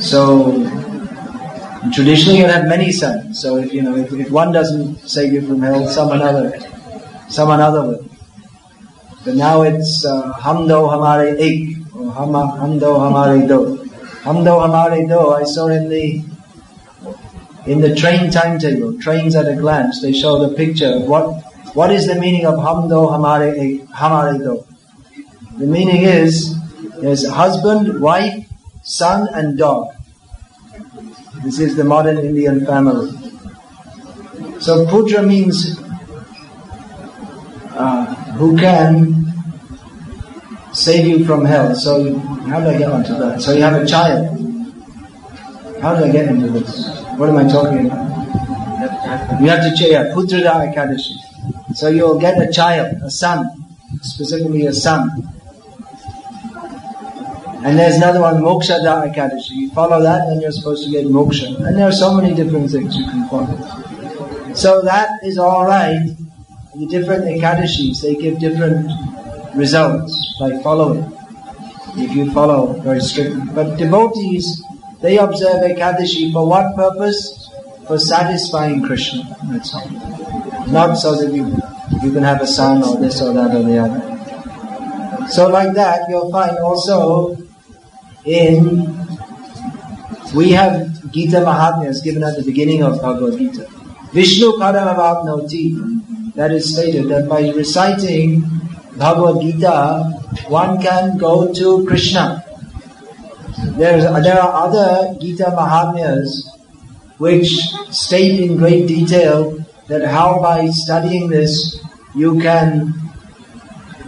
so, 0.11 0.80
traditionally, 1.93 2.39
you 2.39 2.47
have 2.47 2.67
many 2.67 2.93
sons. 2.93 3.41
So, 3.41 3.57
if 3.57 3.73
you 3.73 3.83
know, 3.83 3.97
if, 3.97 4.13
if 4.13 4.31
one 4.31 4.53
doesn't 4.53 5.09
save 5.09 5.33
you 5.33 5.47
from 5.47 5.63
hell, 5.63 5.87
some 5.89 6.13
another, 6.13 6.59
some 7.29 7.51
another 7.51 7.83
will. 7.83 8.09
But 9.25 9.35
now 9.35 9.63
it's 9.63 10.05
uh, 10.05 10.33
Hamdo 10.33 10.89
Hamare 10.91 11.39
Ek, 11.39 11.77
or 11.95 12.13
Hamdo 12.13 12.99
Hamare 13.05 13.47
Do. 13.47 13.85
Hamdo 14.23 14.61
Hamare 14.65 15.07
Do, 15.09 15.31
I 15.31 15.45
saw 15.45 15.69
in 15.69 15.89
the 15.89 16.23
in 17.67 17.81
the 17.81 17.95
train 17.95 18.31
timetable, 18.31 18.99
trains 18.99 19.37
at 19.37 19.47
a 19.47 19.55
glance, 19.55 20.01
they 20.01 20.13
show 20.13 20.39
the 20.39 20.55
picture 20.57 20.93
of 20.95 21.03
what, 21.03 21.43
what 21.75 21.93
is 21.93 22.07
the 22.07 22.15
meaning 22.15 22.47
of 22.47 22.55
hamdo 22.55 23.11
hamare, 23.11 23.53
ek, 23.53 23.87
hamare 23.89 24.39
do. 24.39 24.65
The 25.59 25.67
meaning 25.67 26.03
is, 26.03 26.57
there's 27.01 27.29
husband, 27.29 28.01
wife, 28.01 28.47
son 28.83 29.29
and 29.35 29.59
dog. 29.59 29.93
This 31.43 31.59
is 31.59 31.77
the 31.77 31.85
modern 31.85 32.19
Indian 32.19 32.67
family. 32.67 33.11
So 34.61 34.85
putra 34.87 35.27
means 35.27 35.81
uh, 37.75 38.05
who 38.35 38.59
can 38.59 39.25
save 40.73 41.07
you 41.07 41.25
from 41.25 41.45
hell. 41.45 41.75
So 41.75 42.19
how 42.47 42.61
do 42.61 42.69
I 42.69 42.79
get 42.79 42.91
onto 42.91 43.15
that? 43.15 43.41
So 43.41 43.53
you 43.53 43.63
have 43.63 43.83
a 43.83 43.87
child. 43.87 44.37
How 45.81 45.97
do 45.97 46.05
I 46.05 46.13
get 46.13 46.29
into 46.29 46.49
this? 46.49 47.01
What 47.17 47.31
am 47.31 47.37
I 47.39 47.49
talking 47.49 47.87
about? 47.87 49.41
You 49.41 49.49
have 49.49 49.63
to 49.63 49.75
check, 49.77 49.91
yeah, 49.91 50.13
Putrada 50.15 50.73
Ekadashi. 50.73 51.17
So 51.75 51.89
you'll 51.89 52.19
get 52.21 52.37
a 52.39 52.53
child, 52.53 52.97
a 53.03 53.11
son, 53.11 53.49
specifically 54.03 54.67
a 54.67 54.73
son. 54.73 55.11
And 57.63 57.79
there's 57.79 57.97
another 57.97 58.23
one, 58.23 58.43
Moksha 58.43 58.83
Da 58.83 59.07
Ekadashi. 59.07 59.51
You 59.51 59.71
follow 59.71 60.03
that, 60.03 60.27
then 60.29 60.41
you're 60.41 60.51
supposed 60.51 60.83
to 60.85 60.91
get 60.91 61.05
moksha. 61.05 61.55
And 61.67 61.77
there 61.77 61.87
are 61.87 61.93
so 61.93 62.15
many 62.15 62.35
different 62.35 62.71
things 62.71 62.97
you 62.97 63.05
can 63.05 63.29
follow. 63.29 64.55
So 64.55 64.81
that 64.83 65.23
is 65.23 65.39
alright. 65.39 66.01
The 66.75 66.87
different 66.87 67.25
Ekadashis, 67.27 68.01
they 68.01 68.17
give 68.17 68.39
different 68.39 68.91
results 69.55 70.37
by 70.41 70.59
following. 70.63 71.05
If 71.97 72.15
you 72.17 72.33
follow 72.33 72.81
very 72.81 73.01
strictly. 73.01 73.43
But 73.53 73.77
devotees, 73.77 74.65
they 75.03 75.19
observe 75.19 75.61
Ekadashi 75.61 76.33
for 76.33 76.47
what 76.49 76.75
purpose? 76.75 77.51
For 77.87 77.99
satisfying 77.99 78.87
Krishna. 78.87 79.37
That's 79.45 79.75
all. 79.75 79.91
Not 80.69 80.95
so 80.95 81.15
that 81.17 81.35
you, 81.35 81.45
you 82.03 82.13
can 82.13 82.23
have 82.23 82.41
a 82.41 82.47
son 82.47 82.83
or 82.83 82.99
this 82.99 83.21
or 83.21 83.35
that 83.35 83.55
or 83.55 83.63
the 83.65 83.79
other. 83.79 85.29
So 85.29 85.49
like 85.49 85.75
that, 85.75 86.09
you'll 86.09 86.31
find 86.33 86.59
also 86.59 87.37
in, 88.25 88.87
we 90.35 90.51
have 90.53 91.13
Gita 91.13 91.39
Mahatmyas 91.39 92.03
given 92.05 92.23
at 92.23 92.37
the 92.37 92.43
beginning 92.45 92.83
of 92.83 93.01
Bhagavad 93.01 93.39
Gita. 93.39 93.67
Vishnu 94.13 94.53
Paramavapnoti, 94.53 96.35
that 96.35 96.53
is 96.53 96.73
stated 96.73 97.09
that 97.09 97.29
by 97.29 97.51
reciting 97.51 98.43
Bhagavad 98.97 99.43
Gita, 99.43 100.05
one 100.49 100.81
can 100.81 101.17
go 101.19 101.53
to 101.53 101.87
Krishna. 101.87 102.45
There's, 103.77 104.05
there 104.05 104.41
are 104.41 104.69
other 104.69 105.19
Gita 105.21 105.45
Mahatmyas 105.57 106.29
which 107.19 107.51
state 107.91 108.41
in 108.41 108.57
great 108.57 108.87
detail 108.87 109.59
that 109.89 110.07
how 110.09 110.41
by 110.41 110.67
studying 110.69 111.29
this 111.29 111.79
you 112.15 112.41
can, 112.41 112.95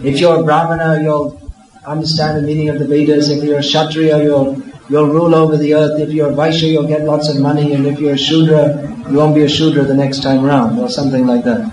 if 0.03 0.21
you're 0.21 0.41
a 0.41 0.45
Brahmana, 0.45 1.03
you'll 1.03 1.42
understand 1.87 2.39
the 2.39 2.43
meaning 2.43 2.69
of 2.69 2.79
the 2.79 2.87
Vedas. 2.87 3.29
If 3.29 3.43
you're 3.45 3.59
a 3.59 3.63
Kshatriya, 3.63 4.23
you'll, 4.23 4.63
you'll 4.89 5.09
rule 5.09 5.35
over 5.35 5.57
the 5.57 5.75
earth. 5.75 6.01
If 6.01 6.11
you're 6.11 6.31
a 6.31 6.35
Vaishya, 6.35 6.71
you'll 6.71 6.87
get 6.87 7.03
lots 7.03 7.29
of 7.29 7.41
money. 7.41 7.73
And 7.75 7.87
if 7.87 7.99
you're 7.99 8.15
a 8.15 8.19
Shudra, 8.19 8.81
you 9.11 9.17
won't 9.17 9.35
be 9.35 9.43
a 9.43 9.49
Shudra 9.49 9.85
the 9.85 9.95
next 9.95 10.23
time 10.23 10.43
round, 10.45 10.79
or 10.79 10.89
something 10.89 11.27
like 11.27 11.45
that. 11.45 11.71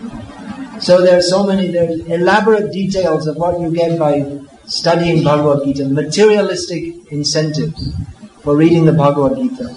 So 0.81 1.01
there 1.01 1.17
are 1.17 1.21
so 1.21 1.43
many, 1.45 1.71
there 1.71 1.89
are 1.89 2.15
elaborate 2.15 2.71
details 2.71 3.27
of 3.27 3.35
what 3.35 3.59
you 3.59 3.71
get 3.71 3.99
by 3.99 4.39
studying 4.65 5.23
Bhagavad 5.23 5.65
Gita, 5.65 5.85
materialistic 5.85 7.11
incentives 7.11 7.93
for 8.41 8.55
reading 8.55 8.85
the 8.85 8.93
Bhagavad 8.93 9.37
Gita. 9.37 9.75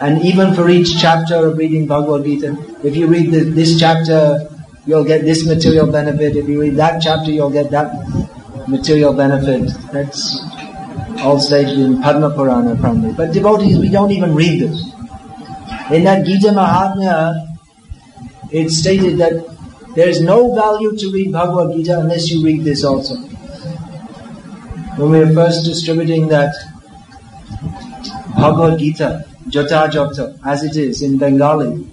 And 0.00 0.22
even 0.22 0.54
for 0.54 0.68
each 0.70 0.98
chapter 0.98 1.46
of 1.48 1.58
reading 1.58 1.86
Bhagavad 1.86 2.24
Gita, 2.24 2.56
if 2.84 2.96
you 2.96 3.06
read 3.06 3.32
the, 3.32 3.40
this 3.40 3.78
chapter, 3.78 4.48
you'll 4.86 5.04
get 5.04 5.24
this 5.24 5.46
material 5.46 5.90
benefit. 5.90 6.36
If 6.36 6.48
you 6.48 6.60
read 6.60 6.76
that 6.76 7.02
chapter, 7.02 7.30
you'll 7.30 7.50
get 7.50 7.70
that 7.72 7.92
material 8.70 9.12
benefit. 9.12 9.70
That's 9.92 10.40
all 11.20 11.38
stated 11.38 11.78
in 11.78 12.00
Padma 12.00 12.30
Purana 12.30 12.76
probably. 12.80 13.12
But 13.12 13.32
devotees, 13.32 13.78
we 13.78 13.90
don't 13.90 14.10
even 14.10 14.34
read 14.34 14.60
this. 14.60 14.82
In 15.90 16.04
that 16.04 16.24
Gita 16.24 16.48
Mahatmya, 16.48 17.56
it's 18.50 18.76
stated 18.76 19.18
that 19.18 19.44
there 19.94 20.08
is 20.08 20.22
no 20.22 20.54
value 20.54 20.96
to 20.96 21.12
read 21.12 21.32
Bhagavad 21.32 21.76
Gita 21.76 21.98
unless 21.98 22.30
you 22.30 22.44
read 22.44 22.62
this 22.62 22.84
also 22.84 23.16
when 25.00 25.10
we 25.10 25.18
were 25.20 25.32
first 25.32 25.64
distributing 25.64 26.28
that 26.28 26.54
Bhagavad 28.34 28.78
Gita, 28.78 29.24
Jota 29.48 29.88
Jota, 29.90 30.38
as 30.44 30.62
it 30.62 30.76
is 30.76 31.00
in 31.00 31.16
Bengali, 31.16 31.86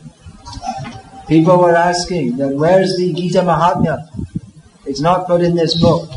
people 1.27 1.57
were 1.57 1.75
asking 1.75 2.35
that 2.37 2.49
where's 2.49 2.97
the 2.97 3.13
Gita 3.13 3.39
Mahatmya? 3.39 4.09
It's 4.85 4.99
not 4.99 5.27
put 5.27 5.41
in 5.41 5.55
this 5.55 5.79
book. 5.79 6.09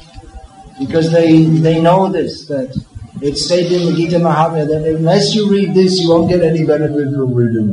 Because 0.81 1.13
they, 1.13 1.45
they 1.45 1.81
know 1.81 2.11
this, 2.11 2.47
that 2.47 2.75
it's 3.23 3.45
stated 3.45 3.81
in 3.81 3.87
the 3.87 3.93
Gita 3.95 4.17
Mahatmya 4.17 4.67
that 4.67 4.97
unless 4.97 5.35
you 5.35 5.49
read 5.49 5.75
this, 5.75 6.01
you 6.01 6.09
won't 6.09 6.29
get 6.29 6.43
any 6.43 6.65
benefit 6.65 7.15
from 7.15 7.35
reading 7.35 7.71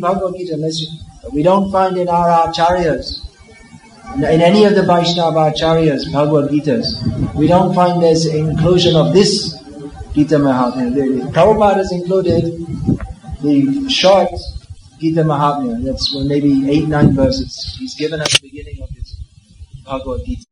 Bhagavad 0.00 0.34
Gita. 0.38 0.56
We 1.32 1.42
don't 1.42 1.70
find 1.72 1.98
in 1.98 2.08
our 2.08 2.46
acharyas 2.46 3.26
in 4.16 4.24
any 4.24 4.64
of 4.64 4.74
the 4.74 4.82
Vaishnava 4.82 5.52
Acharyas, 5.52 6.12
Bhagavad 6.12 6.50
Gitas, 6.50 7.34
we 7.34 7.46
don't 7.46 7.74
find 7.74 8.02
there's 8.02 8.26
inclusion 8.26 8.96
of 8.96 9.12
this 9.12 9.52
Gita 10.12 10.36
Mahatmya. 10.36 11.32
Prabhupada 11.32 11.76
has 11.76 11.92
included 11.92 12.42
the 13.42 13.88
short 13.88 14.30
Gita 14.98 15.22
Mahatmya, 15.22 15.84
that's 15.84 16.14
maybe 16.26 16.68
eight, 16.68 16.88
nine 16.88 17.14
verses. 17.14 17.76
He's 17.78 17.94
given 17.94 18.20
at 18.20 18.28
the 18.28 18.40
beginning 18.42 18.82
of 18.82 18.90
his 19.90 19.98
Bhagavad 19.98 20.24
Gita. 20.24 20.49